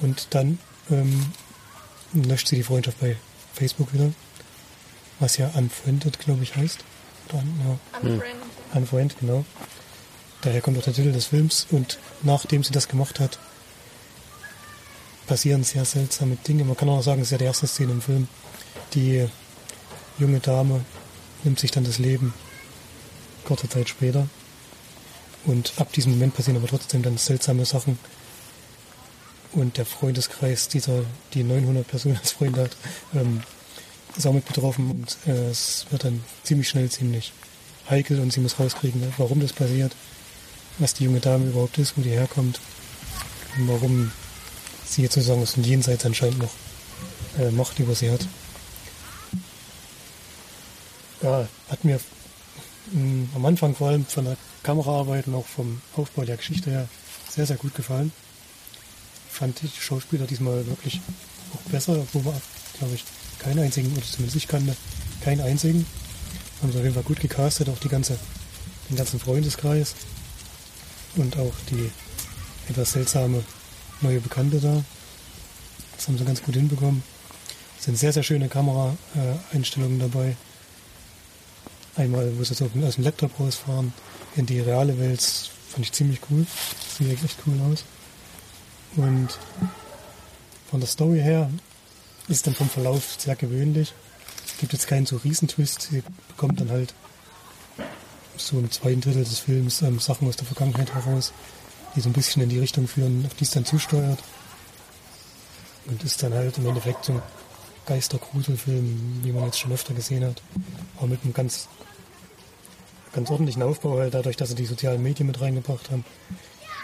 [0.00, 0.58] Und dann
[0.90, 1.32] ähm,
[2.12, 3.16] löscht sie die Freundschaft bei
[3.54, 4.12] Facebook wieder,
[5.20, 6.78] was ja Unfriended, glaube ich, heißt.
[7.28, 7.98] Dann, ja.
[8.00, 8.42] Unfriended.
[8.74, 9.44] Unfriend, genau.
[10.42, 11.66] Daher kommt auch der Titel des Films.
[11.70, 13.38] Und nachdem sie das gemacht hat,
[15.26, 16.64] passieren sehr seltsame Dinge.
[16.64, 18.28] Man kann auch sagen, es ist ja die erste Szene im Film.
[18.92, 19.26] Die
[20.18, 20.84] junge Dame
[21.44, 22.34] nimmt sich dann das Leben
[23.44, 24.26] kurze Zeit später.
[25.44, 27.98] Und ab diesem Moment passieren aber trotzdem dann seltsame Sachen.
[29.54, 32.76] Und der Freundeskreis dieser, die 900 Personen als Freunde hat,
[33.14, 33.42] ähm,
[34.16, 34.90] ist auch mit betroffen.
[34.90, 37.32] Und äh, es wird dann ziemlich schnell ziemlich
[37.88, 39.94] heikel und sie muss rauskriegen, warum das passiert,
[40.78, 42.60] was die junge Dame überhaupt ist, wo die herkommt
[43.56, 44.10] und warum
[44.84, 46.54] sie jetzt sozusagen aus dem Jenseits anscheinend noch
[47.38, 48.26] äh, Macht über sie hat.
[51.22, 52.00] Ja, hat mir
[52.92, 56.70] mh, mm, am Anfang vor allem von der Kameraarbeit und auch vom Aufbau der Geschichte
[56.70, 56.88] her
[57.28, 58.12] sehr, sehr gut gefallen.
[59.34, 61.00] Fand ich die Schauspieler diesmal wirklich
[61.52, 62.40] auch besser, wo wir,
[62.78, 63.04] glaube ich,
[63.40, 64.76] keinen einzigen, oder zumindest ich kannte,
[65.22, 65.84] keinen einzigen.
[66.62, 68.16] Haben sie auf jeden Fall gut gecastet, auch die ganze,
[68.88, 69.96] den ganzen Freundeskreis.
[71.16, 71.90] Und auch die
[72.68, 73.42] etwas seltsame
[74.02, 74.84] neue Bekannte da.
[75.96, 77.02] Das haben sie ganz gut hinbekommen.
[77.76, 80.36] Es sind sehr, sehr schöne Kameraeinstellungen dabei.
[81.96, 83.92] Einmal, wo sie so aus dem Laptop rausfahren
[84.36, 86.46] in die reale Welt, fand ich ziemlich cool.
[86.98, 87.84] Sieht echt cool aus.
[88.96, 89.28] Und
[90.70, 91.50] von der Story her
[92.28, 93.92] ist dann vom Verlauf sehr gewöhnlich.
[94.46, 95.82] Es gibt jetzt keinen so Riesentwist.
[95.82, 96.94] Sie bekommt dann halt
[98.36, 101.32] so im zweiten Drittel des Films ähm, Sachen aus der Vergangenheit heraus,
[101.94, 104.18] die so ein bisschen in die Richtung führen, auf die es dann zusteuert.
[105.86, 107.22] Und ist dann halt im Endeffekt so ein
[107.86, 110.40] Geistergruselfilm, wie man jetzt schon öfter gesehen hat.
[110.96, 111.68] Aber mit einem ganz,
[113.12, 116.04] ganz ordentlichen Aufbau, halt dadurch, dass sie die sozialen Medien mit reingebracht haben,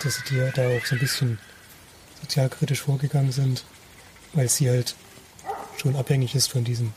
[0.02, 1.38] dass sie die da auch so ein bisschen
[2.22, 3.64] sozialkritisch vorgegangen sind,
[4.32, 4.94] weil sie halt
[5.76, 6.92] schon abhängig ist von diesen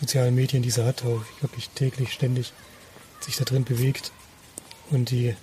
[0.00, 2.52] sozialen Medien, die sie hat, auch wirklich täglich, ständig
[3.20, 4.12] sich da drin bewegt
[4.90, 5.34] und die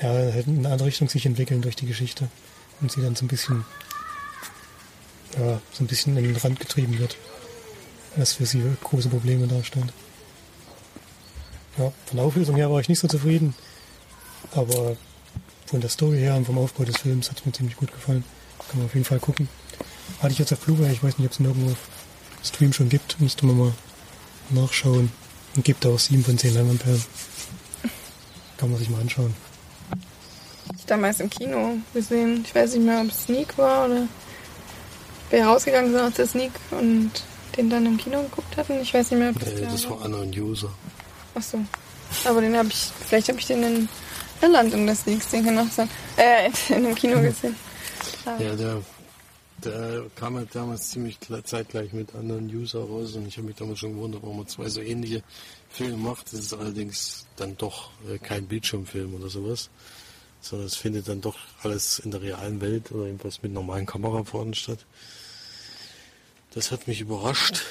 [0.00, 2.28] ja, halt in eine andere Richtung sich entwickeln durch die Geschichte
[2.80, 3.64] und sie dann so ein bisschen
[5.38, 7.16] ja, so ein bisschen in den Rand getrieben wird,
[8.16, 9.92] was für sie große Probleme darstellt.
[11.76, 13.54] Ja, von der Auflösung her war ich nicht so zufrieden,
[14.52, 14.96] aber
[15.68, 18.24] von der Story her und vom Aufbau des Films hat es mir ziemlich gut gefallen.
[18.68, 19.48] Kann man auf jeden Fall gucken.
[20.20, 21.78] Hatte ich jetzt auf Blu-ray, ich weiß nicht, ob es nirgendwo auf
[22.42, 23.72] Stream schon gibt, müsste man mal
[24.50, 25.10] nachschauen.
[25.54, 27.04] Und gibt auch 7 von 10 Leinwandperlen.
[28.56, 29.34] Kann man sich mal anschauen.
[30.76, 32.44] Ich damals im Kino gesehen.
[32.44, 34.08] Ich weiß nicht mehr, ob es Sneak war oder
[35.30, 37.10] wir rausgegangen sind aus der Sneak und
[37.56, 38.80] den dann im Kino geguckt hatten.
[38.80, 40.70] Ich weiß nicht mehr, ob das, nee, das war Anna und User.
[41.34, 41.58] Ach so.
[42.24, 43.88] Aber den habe ich, vielleicht habe ich den in
[44.42, 45.88] Irland der Sneak sehen kann sein.
[46.16, 47.56] Äh, in einem Kino gesehen.
[48.22, 48.40] Klar.
[48.40, 48.82] Ja, der,
[49.64, 53.80] der kam halt damals ziemlich zeitgleich mit anderen User raus und ich habe mich damals
[53.80, 55.22] schon gewundert, warum man zwei so ähnliche
[55.68, 56.32] Filme macht.
[56.32, 59.70] Das ist allerdings dann doch äh, kein Bildschirmfilm oder sowas,
[60.40, 64.54] sondern es findet dann doch alles in der realen Welt oder irgendwas mit normalen Kamerafahrten
[64.54, 64.84] statt.
[66.54, 67.62] Das hat mich überrascht.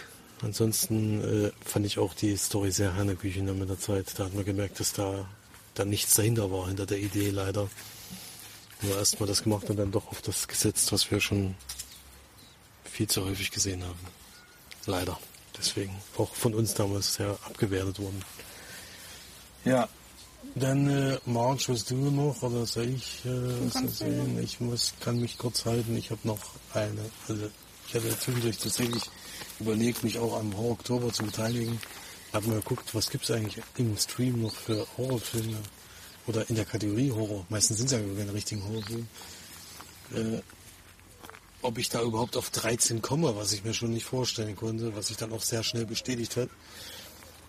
[0.41, 4.13] Ansonsten äh, fand ich auch die Story sehr hanebüchen mit der Zeit.
[4.17, 5.27] Da hat man gemerkt, dass da,
[5.77, 7.69] da nichts dahinter war, hinter der Idee leider.
[8.81, 11.55] Nur erstmal das gemacht und dann doch auf das gesetzt, was wir schon
[12.83, 13.99] viel zu häufig gesehen haben.
[14.85, 15.19] Leider.
[15.57, 18.21] Deswegen auch von uns damals sehr abgewertet worden.
[19.65, 19.89] Ja,
[20.55, 24.39] dann äh, Marge, was du noch oder soll ich äh, so sehen?
[24.41, 25.97] Ich muss, kann mich kurz halten.
[25.97, 26.39] Ich habe noch
[26.73, 27.01] eine.
[27.27, 27.49] Also
[27.87, 29.03] ich hatte zwischendurch tatsächlich
[29.59, 31.79] überlegt, mich auch am Horror Oktober zu beteiligen.
[32.33, 35.57] Habe mal geguckt, was gibt es eigentlich im Stream noch für Horrorfilme
[36.27, 37.45] oder in der Kategorie Horror.
[37.49, 39.07] Meistens sind es ja keine richtigen Horrorfilme.
[40.13, 40.41] Äh,
[41.61, 45.07] ob ich da überhaupt auf 13 komme, was ich mir schon nicht vorstellen konnte, was
[45.07, 46.49] sich dann auch sehr schnell bestätigt hat.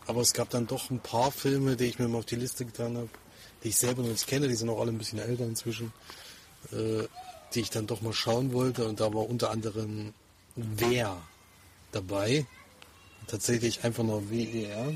[0.07, 2.65] Aber es gab dann doch ein paar Filme, die ich mir mal auf die Liste
[2.65, 3.09] getan habe,
[3.63, 5.93] die ich selber noch nicht kenne, die sind auch alle ein bisschen älter inzwischen,
[6.73, 7.05] äh,
[7.55, 8.89] die ich dann doch mal schauen wollte.
[8.89, 10.15] Und da war unter anderem
[10.57, 11.21] Wer
[11.93, 12.47] dabei.
[13.29, 14.95] Tatsächlich einfach nur WER.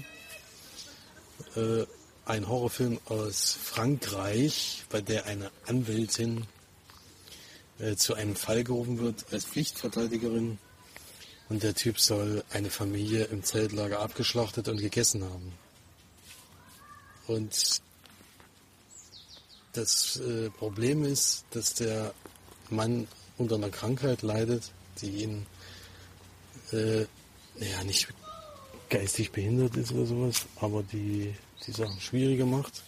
[1.54, 1.86] Äh,
[2.24, 6.46] ein Horrorfilm aus Frankreich, bei der eine Anwältin
[7.78, 10.58] äh, zu einem Fall gerufen wird als Pflichtverteidigerin.
[11.50, 15.52] Und der Typ soll eine Familie im Zeltlager abgeschlachtet und gegessen haben.
[17.26, 17.82] Und
[19.74, 22.14] das äh, Problem ist, dass der
[22.70, 24.70] Mann unter einer Krankheit leidet,
[25.02, 25.46] die ihn
[26.72, 27.02] äh,
[27.58, 28.08] ja, nicht
[28.92, 31.34] geistig behindert ist oder sowas, aber die
[31.66, 32.82] die Sachen schwieriger macht.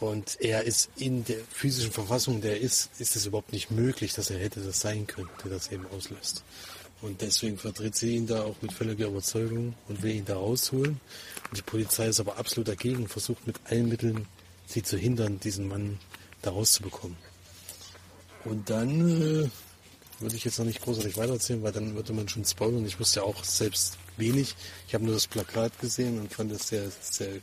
[0.00, 4.30] Und er ist in der physischen Verfassung, der ist, ist es überhaupt nicht möglich, dass
[4.30, 6.44] er hätte das sein können, der das eben auslöst.
[7.00, 11.00] Und deswegen vertritt sie ihn da auch mit völliger Überzeugung und will ihn da rausholen.
[11.50, 14.26] Und die Polizei ist aber absolut dagegen und versucht mit allen Mitteln,
[14.66, 15.98] sie zu hindern, diesen Mann
[16.42, 17.16] da rauszubekommen.
[18.44, 19.48] Und dann äh,
[20.20, 22.86] würde ich jetzt noch nicht großartig weitererzählen, weil dann würde man schon spoilern.
[22.86, 24.54] Ich wusste ja auch selbst wenig.
[24.86, 27.40] Ich habe nur das Plakat gesehen und fand es sehr, sehr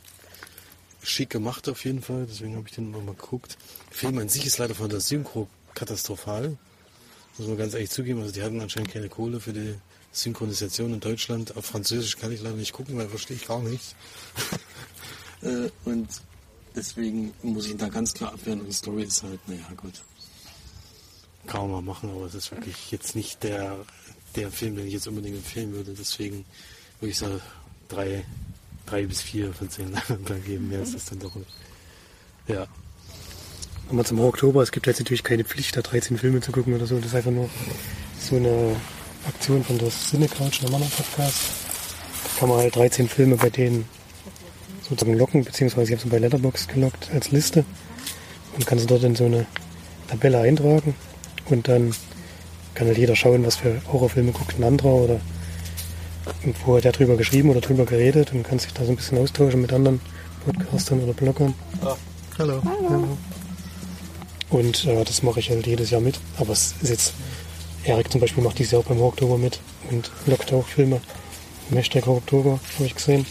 [1.02, 2.26] schick gemacht auf jeden Fall.
[2.28, 3.58] Deswegen habe ich den nochmal geguckt.
[3.90, 6.56] Film an sich ist leider von der Synchro katastrophal.
[7.38, 8.20] Muss man ganz ehrlich zugeben.
[8.20, 9.74] Also die hatten anscheinend keine Kohle für die
[10.12, 11.56] Synchronisation in Deutschland.
[11.56, 13.94] Auf Französisch kann ich leider nicht gucken, weil verstehe ich gar nichts.
[15.42, 16.08] Äh, und
[16.76, 18.60] deswegen muss ich ihn da ganz klar abwehren.
[18.60, 19.94] Und die Story ist halt, naja, gut.
[21.46, 23.76] Kann man machen, aber es ist wirklich jetzt nicht der
[24.36, 25.94] der Film, den ich jetzt unbedingt empfehlen würde.
[25.98, 26.44] Deswegen
[27.00, 27.40] würde ich sagen,
[27.88, 28.24] drei,
[28.86, 29.92] drei bis vier von zehn
[30.26, 30.68] da geben.
[30.68, 31.32] Mehr ist das dann doch.
[32.48, 32.66] Ja.
[33.86, 36.86] nochmal zum Oktober, es gibt jetzt natürlich keine Pflicht, da 13 Filme zu gucken oder
[36.86, 36.96] so.
[36.96, 37.48] Das ist einfach nur
[38.18, 38.76] so eine
[39.28, 41.38] Aktion von der Cinecouch, einem anderen Podcast.
[42.24, 43.84] Da kann man halt 13 Filme bei denen
[44.88, 47.64] sozusagen locken, beziehungsweise ich habe sie bei Letterboxd gelockt als Liste
[48.56, 49.46] und kann sie dort in so eine
[50.08, 50.94] Tabelle eintragen
[51.52, 51.94] und dann
[52.74, 55.20] kann halt jeder schauen, was für Horrorfilme guckt ein anderer oder
[56.40, 59.18] irgendwo hat er drüber geschrieben oder drüber geredet und kann sich da so ein bisschen
[59.18, 60.00] austauschen mit anderen
[60.44, 61.54] Podcastern oder Bloggern.
[61.84, 61.96] Ah,
[62.38, 62.62] hallo.
[62.64, 63.18] Hallo.
[64.50, 66.20] Und äh, das mache ich halt jedes Jahr mit.
[66.36, 67.14] Aber es ist jetzt,
[67.84, 71.00] Erik zum Beispiel macht dieses Jahr auch beim Oktober mit und lockt auch Filme.
[71.70, 73.24] Hashtag Oktober habe ich gesehen.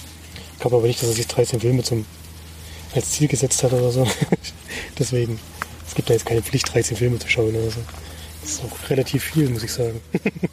[0.54, 2.06] Ich glaube aber nicht, dass er sich 13 Filme zum,
[2.96, 4.08] als Ziel gesetzt hat oder so.
[5.00, 5.40] Deswegen,
[5.88, 7.80] es gibt da jetzt keine Pflicht, 13 Filme zu schauen oder so.
[8.42, 10.02] Das ist auch relativ viel, muss ich sagen.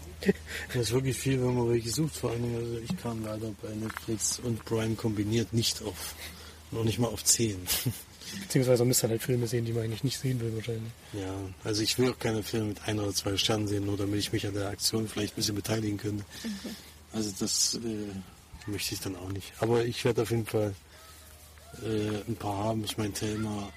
[0.75, 2.17] Das ist wirklich viel, wenn man welche sucht.
[2.17, 6.15] Vor allen Dingen, also ich kam leider bei Netflix und Prime kombiniert nicht auf,
[6.71, 7.57] noch nicht mal auf 10.
[8.43, 10.93] Beziehungsweise man müsste halt Filme sehen, die man eigentlich nicht sehen will wahrscheinlich.
[11.15, 11.35] Ja,
[11.65, 14.33] also ich will auch keine Filme mit ein oder zwei Sternen sehen, nur damit ich
[14.33, 16.25] mich an der Aktion vielleicht ein bisschen beteiligen könnte.
[17.13, 19.53] Also das äh, möchte ich dann auch nicht.
[19.61, 20.75] Aber ich werde auf jeden Fall
[21.83, 22.85] äh, ein paar haben.
[22.85, 23.73] Ich meine, Thelma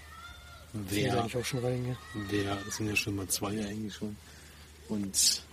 [0.74, 2.32] Wäre, eigentlich auch schon rein, ja.
[2.32, 4.15] wäre, das sind ja schon mal zwei eigentlich schon.
[4.88, 5.43] Und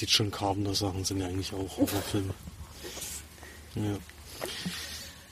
[0.00, 2.34] die John Carpenter Sachen sind ja eigentlich auch Horrorfilme.
[3.76, 3.98] Ja.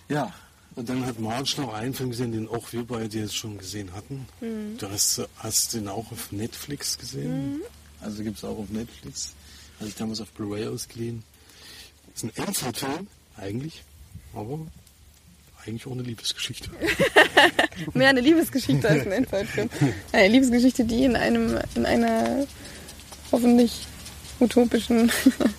[0.09, 0.35] Ja,
[0.75, 3.93] und dann hat Marge noch einen Film gesehen, den auch wir beide jetzt schon gesehen
[3.93, 4.27] hatten.
[4.79, 7.61] Du hast, hast den auch auf Netflix gesehen.
[8.01, 9.35] Also gibt es auch auf Netflix.
[9.79, 11.23] Hatte ich damals auf Blu-ray ausgeliehen.
[12.15, 13.07] Ist ein Endzeit-Film,
[13.37, 13.85] eigentlich.
[14.35, 14.67] Aber
[15.67, 16.71] eigentlich eine Liebesgeschichte.
[17.95, 19.71] Mehr eine Liebesgeschichte als ein Endzeitfilm.
[20.13, 22.47] Eine Liebesgeschichte, die in einem, in einer
[23.31, 23.87] hoffentlich
[24.41, 25.13] utopischen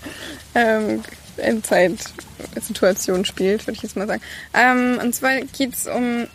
[0.55, 1.03] ähm,
[1.37, 4.21] Endzeit-Situation spielt, würde ich jetzt mal sagen.
[4.53, 6.27] Ähm, und zwar geht es um,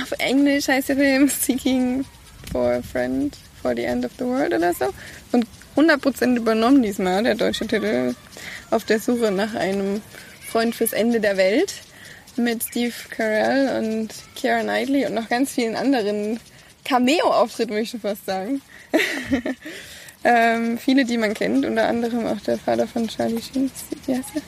[0.00, 2.04] auf Englisch heißt der Film Seeking
[2.52, 4.92] for a Friend for the End of the World oder so.
[5.32, 5.46] Und
[5.76, 8.14] 100% übernommen diesmal, der deutsche Titel,
[8.70, 10.02] auf der Suche nach einem
[10.50, 11.74] Freund fürs Ende der Welt
[12.38, 14.08] mit Steve Carell und
[14.40, 16.40] Keira Knightley und noch ganz vielen anderen
[16.84, 18.62] Cameo-Auftritten, würde ich schon fast sagen.
[20.24, 23.70] ähm, viele, die man kennt, unter anderem auch der Vater von Charlie Sheen.
[24.06, 24.42] Wie heißt er?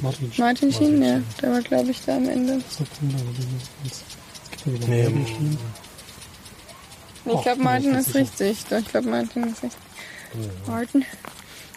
[0.00, 0.32] Martin.
[0.36, 1.20] Martin Sheen, ja.
[1.40, 2.60] Der war, glaube ich, da am Ende.
[4.64, 5.58] Nee, Martin Sheen.
[7.24, 8.64] Nee, ich glaube, Martin ist richtig.
[8.66, 9.80] Doch, ich glaube, Martin ist richtig.
[10.66, 11.04] Martin.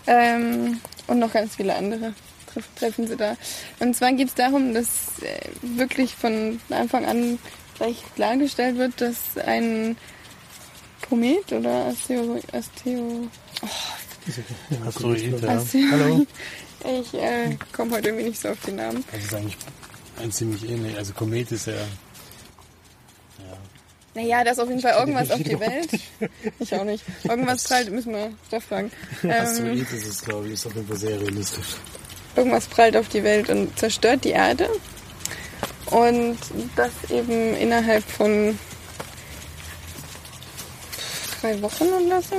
[0.08, 2.14] Ähm, und noch ganz viele andere
[2.76, 3.36] treffen sie da.
[3.80, 4.88] Und zwar geht es darum, dass
[5.22, 7.40] äh, wirklich von Anfang an
[7.78, 9.98] gleich klargestellt wird, dass ein
[11.08, 12.40] Komet oder Astero...
[12.52, 13.28] Astero
[14.70, 15.50] Ja, Asteroid, ja.
[15.50, 16.26] Astero Hallo.
[17.02, 19.04] ich äh, komme heute irgendwie nicht so auf den Namen.
[19.12, 19.58] Das ist eigentlich
[20.22, 20.98] ein ziemlich ähnlich.
[20.98, 21.74] Also Komet ist ja.
[21.74, 21.84] Ja.
[24.16, 25.90] Naja, da ist auf jeden Fall irgendwas auf die Welt.
[26.60, 27.04] Ich auch nicht.
[27.24, 28.92] Irgendwas prallt, müssen wir da fragen.
[29.24, 31.76] Ähm, Asteroid ist es, glaube ich, ist auf jeden Fall sehr realistisch.
[32.36, 34.70] Irgendwas prallt auf die Welt und zerstört die Erde.
[35.88, 36.38] Und
[36.76, 38.58] das eben innerhalb von
[41.42, 42.36] drei Wochen oder so.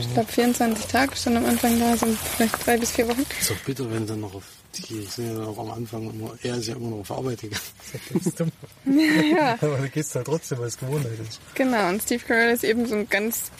[0.00, 3.24] Ich glaube 24 Tage stand am Anfang da, sind vielleicht drei bis vier Wochen.
[3.40, 4.42] Ist doch bitter, wenn dann noch auf
[4.74, 7.62] die sind ja noch am Anfang immer, er ist ja immer noch auf Arbeit gegangen.
[9.34, 11.40] Ja, Aber da geht's halt trotzdem, weil es Gewohnheit ist.
[11.54, 11.88] genau.
[11.88, 13.50] Und Steve Carell ist eben so ein ganz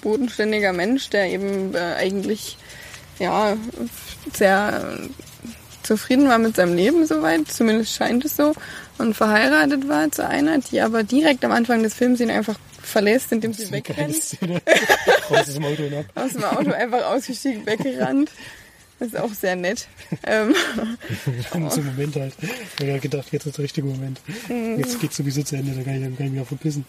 [0.00, 2.56] bodenständiger Mensch, der eben äh, eigentlich
[3.18, 3.56] ja
[4.32, 4.98] sehr
[5.82, 8.54] zufrieden war mit seinem Leben soweit, zumindest scheint es so,
[8.98, 13.32] und verheiratet war zu einer, die aber direkt am Anfang des Films ihn einfach verlässt,
[13.32, 14.14] indem sie wegrennt.
[15.30, 16.04] Aus dem Auto ab.
[16.14, 18.30] aus dem Auto einfach ausgestiegen, weggerannt.
[18.98, 19.88] Das ist auch sehr nett.
[20.24, 20.54] Ähm,
[21.54, 22.34] In so Moment halt.
[22.78, 24.20] Ich habe gedacht, jetzt ist der richtige Moment.
[24.48, 24.78] Mhm.
[24.78, 26.84] Jetzt geht's sowieso zu Ende, da kann ich, dann kann ich mich auch verpissen.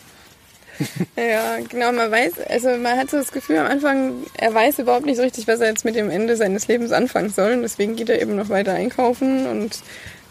[1.17, 5.05] ja, genau, man weiß, also man hat so das Gefühl am Anfang, er weiß überhaupt
[5.05, 7.53] nicht so richtig, was er jetzt mit dem Ende seines Lebens anfangen soll.
[7.53, 9.80] Und deswegen geht er eben noch weiter einkaufen und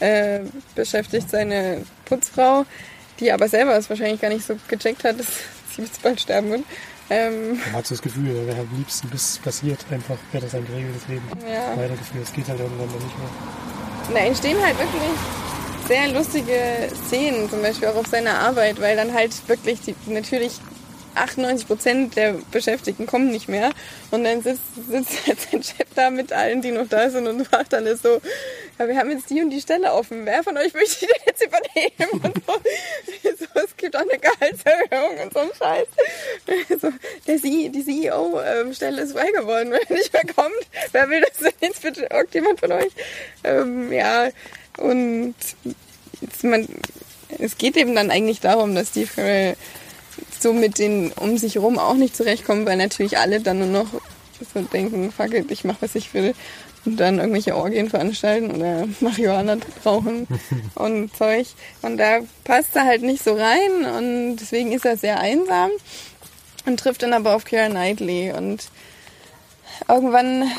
[0.01, 0.41] äh,
[0.75, 2.67] beschäftigt seine Putzfrau,
[3.21, 5.27] die aber selber es wahrscheinlich gar nicht so gecheckt hat, dass
[5.77, 6.63] sie jetzt bald sterben wird.
[7.11, 10.43] Ähm, Man hat so das Gefühl, er wäre am liebsten, bis es passiert, einfach wäre
[10.45, 11.77] das sein geregeltes Leben Ja.
[11.77, 12.25] weitergeführt.
[12.25, 13.29] Es geht halt irgendwann dann nicht mehr.
[14.23, 15.03] Da entstehen halt wirklich
[15.87, 20.61] sehr lustige Szenen, zum Beispiel auch auf seiner Arbeit, weil dann halt wirklich die, natürlich
[21.15, 23.71] 98 Prozent der Beschäftigten kommen nicht mehr.
[24.11, 27.47] Und dann sitzt, sitzt halt sein Chef da mit allen, die noch da sind und
[27.47, 28.21] fragt dann so,
[28.79, 30.27] ja, wir haben jetzt die und die Stelle offen.
[30.27, 32.25] Wer von euch möchte die denn jetzt übernehmen?
[32.35, 35.87] Und so, so, es gibt auch eine Gehaltserhöhung und so ein Scheiß.
[36.81, 36.89] So,
[37.27, 40.53] der C, die CEO-Stelle ist frei geworden, wenn nicht mehr kommt.
[40.93, 42.09] Wer will das denn jetzt bitte?
[42.11, 42.93] Irgendjemand von euch?
[43.45, 44.29] Ähm, ja,
[44.79, 45.35] und
[46.21, 46.67] jetzt man,
[47.39, 49.57] es geht eben dann eigentlich darum, dass Steve Carell
[50.39, 53.87] so mit den um sich rum auch nicht zurechtkommen, weil natürlich alle dann nur noch
[54.53, 56.35] so denken, fuck it, ich mach was ich will
[56.85, 60.27] und dann irgendwelche Orgien veranstalten oder Marihuana rauchen
[60.75, 61.47] und Zeug.
[61.83, 65.71] Und da passt er halt nicht so rein und deswegen ist er sehr einsam
[66.67, 68.69] und trifft dann aber auf Keira Knightley und
[69.89, 70.51] irgendwann,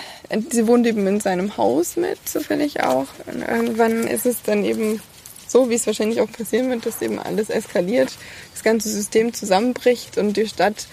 [0.50, 3.08] sie wohnt eben in seinem Haus mit, zufällig auch.
[3.26, 5.02] Und irgendwann ist es dann eben
[5.48, 8.12] so, wie es wahrscheinlich auch passieren wird, dass eben alles eskaliert,
[8.54, 10.88] das ganze System zusammenbricht und die Stadt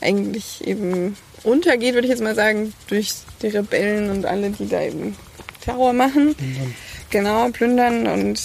[0.00, 3.12] eigentlich eben untergeht, würde ich jetzt mal sagen, durch
[3.42, 5.16] die Rebellen und alle, die da eben
[5.60, 6.34] Terror machen.
[6.34, 6.74] Plündern.
[7.10, 8.40] Genau, plündern und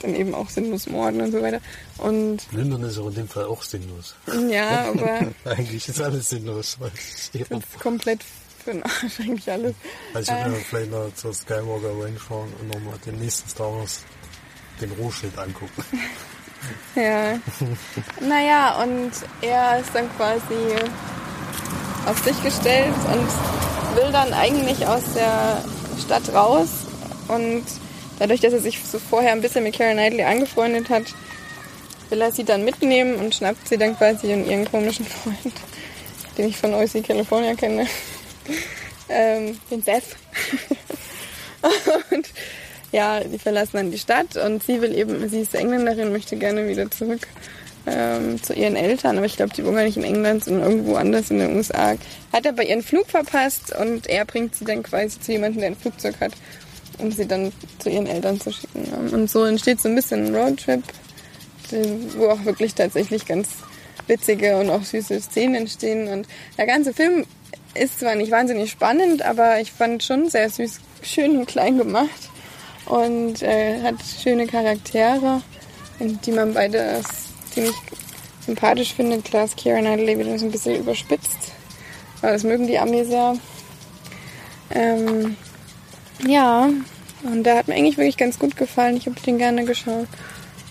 [0.00, 1.60] dann eben auch sinnlos morden und so weiter.
[1.98, 4.14] Und Plündern ist auch in dem Fall auch sinnlos.
[4.50, 5.28] Ja, aber.
[5.44, 6.76] eigentlich ist alles sinnlos.
[6.80, 6.90] Weil
[7.32, 8.20] ist komplett
[8.82, 9.74] Arsch eigentlich alles.
[10.14, 13.72] Also ich würde ähm, vielleicht noch zur Skywalker Range fahren und nochmal den nächsten Star
[13.72, 14.00] Wars
[14.80, 15.84] den Rohschild angucken.
[16.94, 17.38] ja.
[18.20, 20.54] naja, und er ist dann quasi
[22.06, 25.64] auf sich gestellt und will dann eigentlich aus der
[26.00, 26.86] Stadt raus
[27.28, 27.64] und
[28.18, 31.04] dadurch, dass er sich so vorher ein bisschen mit Karen Knightley angefreundet hat,
[32.10, 35.54] will er sie dann mitnehmen und schnappt sie dann quasi in ihren komischen Freund,
[36.36, 37.86] den ich von OC California kenne,
[39.08, 40.16] ähm, den Seth.
[42.10, 42.28] und
[42.92, 46.68] ja, die verlassen dann die Stadt und sie will eben, sie ist Engländerin, möchte gerne
[46.68, 47.26] wieder zurück
[47.86, 50.94] ähm, zu ihren Eltern, aber ich glaube, die wohnen gar nicht in England, sondern irgendwo
[50.96, 51.94] anders in den USA.
[52.32, 55.76] Hat aber ihren Flug verpasst und er bringt sie dann quasi zu jemandem, der ein
[55.76, 56.32] Flugzeug hat,
[56.98, 58.84] um sie dann zu ihren Eltern zu schicken.
[59.12, 60.82] Und so entsteht so ein bisschen ein Roadtrip,
[62.16, 63.48] wo auch wirklich tatsächlich ganz
[64.06, 66.08] witzige und auch süße Szenen entstehen.
[66.08, 66.26] Und
[66.58, 67.24] der ganze Film
[67.74, 72.30] ist zwar nicht wahnsinnig spannend, aber ich fand schon sehr süß, schön und klein gemacht
[72.86, 75.42] und äh, hat schöne Charaktere,
[75.98, 77.00] die man beide
[77.52, 77.74] ziemlich
[78.44, 79.24] sympathisch findet.
[79.24, 81.52] Klar ist Keira Knightley wieder so ein bisschen überspitzt,
[82.20, 83.36] aber das mögen die Amis sehr.
[84.74, 85.36] Ähm,
[86.26, 86.68] ja,
[87.24, 88.96] und der hat mir eigentlich wirklich ganz gut gefallen.
[88.96, 90.08] Ich habe den gerne geschaut.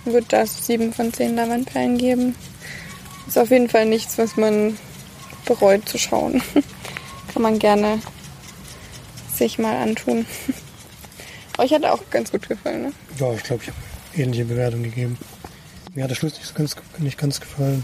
[0.06, 2.36] Würde das 7 von 10 Lavandperlen geben.
[3.28, 4.78] Ist auf jeden Fall nichts, was man
[5.46, 6.42] bereut zu schauen.
[7.34, 8.00] Kann man gerne
[9.34, 10.26] sich mal antun.
[11.58, 12.94] Euch hat er auch ganz gut gefallen, ne?
[13.20, 13.78] Ja, ich glaube, ich habe
[14.16, 15.18] ähnliche Bewertungen gegeben.
[15.94, 17.84] Mir hat der Schluss nicht, ganz, nicht ganz gefallen.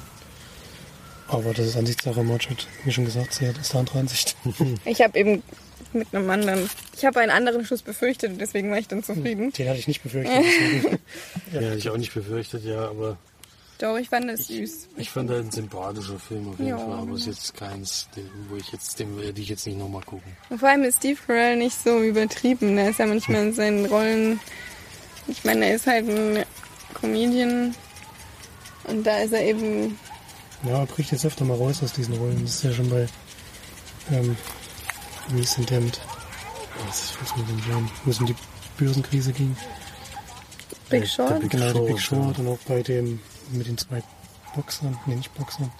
[1.28, 2.24] Aber das ist Ansichtssache.
[2.24, 4.36] Marge hat, wie schon gesagt, sie hat ist eine andere Ansicht.
[4.86, 5.44] Ich habe eben
[5.94, 6.70] mit einem anderen.
[6.96, 9.52] Ich habe einen anderen Schuss befürchtet, deswegen war ich dann zufrieden.
[9.52, 10.46] Den hatte ich nicht befürchtet.
[11.54, 13.18] ja, hätte ich auch nicht befürchtet, ja, aber.
[13.80, 14.90] Doch, ich fand das süß.
[14.98, 16.78] Ich fand das ein sympathischer Film auf jeden ja.
[16.78, 18.08] Fall, aber es ist jetzt keins,
[18.50, 20.36] wo ich jetzt, den werde ich jetzt nicht nochmal gucken.
[20.50, 22.78] Und vor allem ist Steve Carell nicht so übertrieben.
[22.78, 24.40] Er ist ja manchmal in seinen Rollen.
[25.28, 26.44] Ich meine, er ist halt ein
[26.96, 27.76] Comedian
[28.86, 29.98] und da ist er eben.
[30.64, 32.42] Ja, er bricht jetzt öfter mal raus aus diesen Rollen.
[32.42, 33.08] Das ist ja schon bei.
[34.12, 34.36] Ähm,
[35.30, 36.02] wie ist denn der mit.
[36.88, 37.92] Was ist mit dem Jam?
[38.06, 38.36] Wo es um die
[38.80, 39.56] Börsenkrise ging.
[40.90, 41.40] Big äh, Short?
[41.42, 43.20] Big genau, Short, Big Short und auch bei dem
[43.52, 44.02] mit den zwei
[44.56, 44.98] Boxern.
[45.06, 45.72] Nee, nicht Boxern.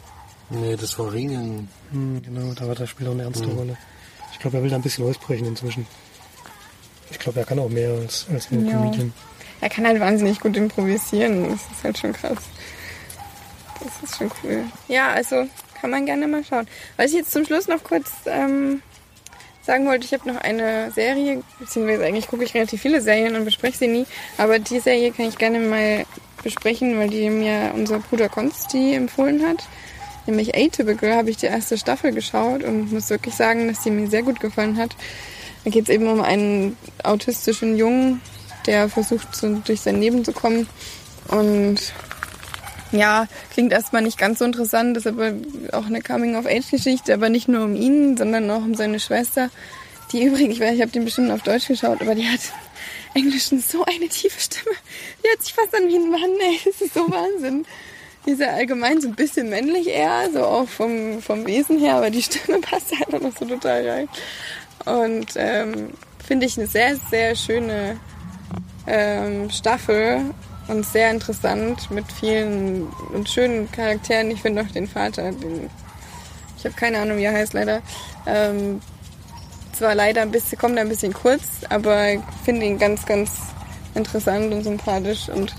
[0.50, 1.68] Nee, das war Ringen.
[1.92, 3.58] Hm, genau, da war der Spieler eine ernste hm.
[3.58, 3.78] Rolle.
[4.32, 5.86] Ich glaube, er will da ein bisschen ausbrechen inzwischen.
[7.10, 8.78] Ich glaube, er kann auch mehr als, als nur ja.
[8.78, 9.14] Comedian.
[9.62, 11.50] Er kann halt wahnsinnig gut improvisieren.
[11.50, 12.38] Das ist halt schon krass.
[13.84, 14.64] Das ist schon cool.
[14.88, 15.48] Ja, also
[15.80, 16.68] kann man gerne mal schauen.
[16.96, 18.82] Was ich jetzt zum Schluss noch kurz ähm,
[19.68, 23.46] sagen wollte, ich habe noch eine Serie, beziehungsweise eigentlich gucke ich relativ viele Serien und
[23.46, 24.06] bespreche sie nie,
[24.38, 26.06] aber die Serie kann ich gerne mal
[26.48, 29.68] besprechen, weil die mir unser Bruder Konsti empfohlen hat.
[30.26, 34.10] Nämlich Atypical habe ich die erste Staffel geschaut und muss wirklich sagen, dass die mir
[34.10, 34.96] sehr gut gefallen hat.
[35.66, 38.22] Da geht es eben um einen autistischen Jungen,
[38.66, 40.68] der versucht, so durch sein Leben zu kommen
[41.28, 41.94] und
[42.94, 45.34] ja, klingt erstmal nicht ganz so interessant, ist aber
[45.74, 49.50] auch eine Coming-of-Age-Geschichte, aber nicht nur um ihn, sondern auch um seine Schwester,
[50.14, 52.40] die übrigens, ich ich habe den bestimmt auf Deutsch geschaut, aber die hat
[53.18, 54.76] Englischen so eine tiefe Stimme.
[55.24, 57.66] Die hört sich fast an wie ein Mann, ey, das ist so Wahnsinn.
[58.26, 61.96] Die ist ja allgemein so ein bisschen männlich eher, so auch vom, vom Wesen her,
[61.96, 64.10] aber die Stimme passt einfach noch so total rein.
[64.86, 65.92] Und ähm,
[66.26, 68.00] finde ich eine sehr, sehr schöne
[68.86, 70.34] ähm, Staffel
[70.68, 74.32] und sehr interessant mit vielen und schönen Charakteren.
[74.32, 75.70] Ich finde auch den Vater, den
[76.58, 77.82] ich habe keine Ahnung, wie er heißt leider.
[78.26, 78.82] Ähm,
[79.74, 83.32] zwar leider ein bisschen, kommt ein bisschen kurz, aber ich finde ihn ganz, ganz
[83.96, 85.56] interessant und sympathisch und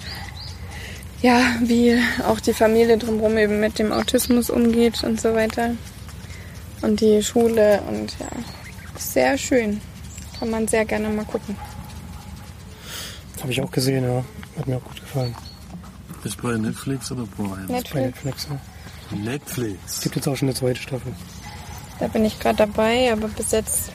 [1.20, 5.72] ja, wie auch die Familie drumherum eben mit dem Autismus umgeht und so weiter.
[6.80, 8.28] Und die Schule und ja,
[8.96, 9.80] sehr schön.
[10.38, 11.56] Kann man sehr gerne mal gucken.
[13.40, 14.24] Habe ich auch gesehen, ja.
[14.56, 15.34] Hat mir auch gut gefallen.
[16.22, 17.66] Ist bei Netflix oder Prime?
[17.66, 17.92] Netflix.
[17.92, 19.16] Bei Netflix, ja.
[19.16, 20.00] Netflix.
[20.00, 21.12] Gibt jetzt auch schon eine zweite Staffel.
[21.98, 23.90] Da bin ich gerade dabei, aber bis jetzt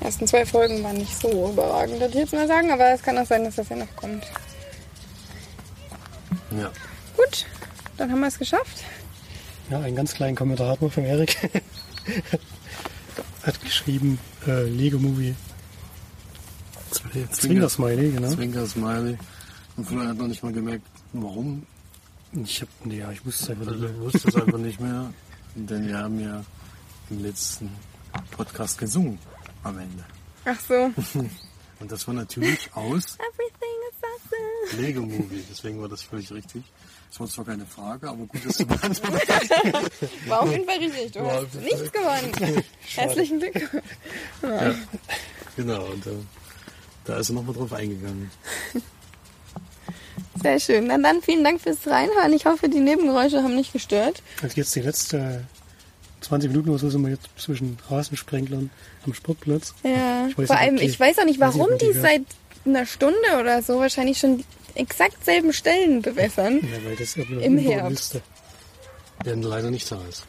[0.00, 2.70] die ersten zwei Folgen waren nicht so überragend, würde ich jetzt mal sagen.
[2.70, 4.24] Aber es kann auch sein, dass das ja noch kommt.
[6.50, 6.70] Ja.
[7.16, 7.46] Gut,
[7.96, 8.84] dann haben wir es geschafft.
[9.70, 11.36] Ja, einen ganz kleinen Kommentar hat man von Erik.
[13.42, 15.34] hat geschrieben, äh, Lego Movie.
[17.32, 18.30] Zwinker Smiley, genau.
[18.32, 19.18] Zwinker Smiley.
[19.76, 21.66] Und Florian hat noch nicht mal gemerkt, warum.
[22.32, 23.94] Ich hab, nee, ja, ich wusste es einfach Also nicht.
[23.94, 25.12] er wusste es einfach nicht mehr.
[25.54, 26.42] Denn wir haben ja
[27.10, 27.70] im letzten
[28.30, 29.18] Podcast gesungen
[29.68, 30.04] am Ende.
[30.44, 30.74] Ach so.
[31.80, 34.82] Und das war natürlich aus Everything is awesome.
[34.82, 35.44] Lego Movie.
[35.48, 36.64] Deswegen war das völlig richtig.
[37.10, 40.28] Das war zwar keine Frage, aber gut, dass du beantwortet hast.
[40.28, 41.12] War auf jeden Fall richtig.
[41.12, 42.64] Du War hast nichts gewonnen.
[42.94, 43.84] Herzlichen Glückwunsch.
[45.56, 46.10] Genau, und äh,
[47.04, 48.30] da ist er nochmal drauf eingegangen.
[50.42, 50.86] Sehr schön.
[50.88, 52.32] Na dann vielen Dank fürs Reinhören.
[52.32, 54.22] Ich hoffe, die Nebengeräusche haben nicht gestört.
[54.42, 55.44] Also jetzt die letzte
[56.28, 58.70] 20 Minuten oder so sind wir jetzt zwischen Rasensprenglern
[59.04, 59.74] am Sportplatz.
[59.82, 60.28] Ja.
[60.34, 62.02] Vor allem, ich weiß auch nicht, warum die die hört.
[62.02, 62.22] seit
[62.66, 66.60] einer Stunde oder so wahrscheinlich schon die exakt selben Stellen bewässern.
[66.62, 68.20] Ja, weil das Im Herbst.
[69.24, 70.24] Der leider nicht da ist.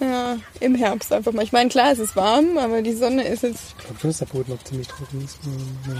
[0.00, 1.44] Ja, im Herbst einfach mal.
[1.44, 3.74] Ich meine, klar, es ist warm, aber die Sonne ist jetzt.
[3.78, 5.38] Ich glaube schon, dass der Boden noch ziemlich trocken ist.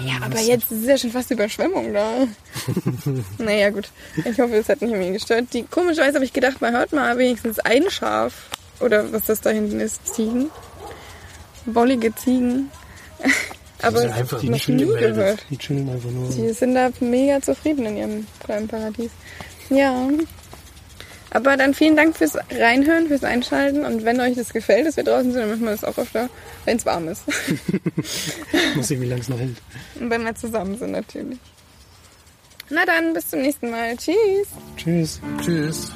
[0.05, 2.27] Ja, aber jetzt ist ja schon fast Überschwemmung da.
[3.39, 3.89] naja, gut.
[4.17, 5.47] Ich hoffe, es hat nicht mehr gestört.
[5.53, 8.33] Die, komischerweise habe ich gedacht, man hört mal wenigstens ein Schaf.
[8.81, 10.15] Oder was das da hinten ist.
[10.15, 10.51] Ziegen.
[11.67, 12.71] Wollige Ziegen.
[13.83, 15.15] aber sind einfach noch nicht nie gemeldet.
[15.15, 15.47] gehört.
[15.51, 16.29] Die chillen einfach nur.
[16.31, 19.11] Die sind da mega zufrieden in ihrem kleinen Paradies.
[19.71, 20.09] Ja.
[21.31, 23.85] Aber dann vielen Dank fürs Reinhören, fürs Einschalten.
[23.85, 26.29] Und wenn euch das gefällt, dass wir draußen sind, dann machen wir das auch öfter,
[26.65, 27.25] wenn es warm ist.
[28.77, 29.57] Mal sehen, wie lange es noch hält.
[29.99, 31.39] Und wenn wir zusammen sind natürlich.
[32.71, 33.97] Na dann, bis zum nächsten Mal.
[33.97, 34.49] Tschüss.
[34.77, 35.21] Tschüss.
[35.43, 35.93] Tschüss.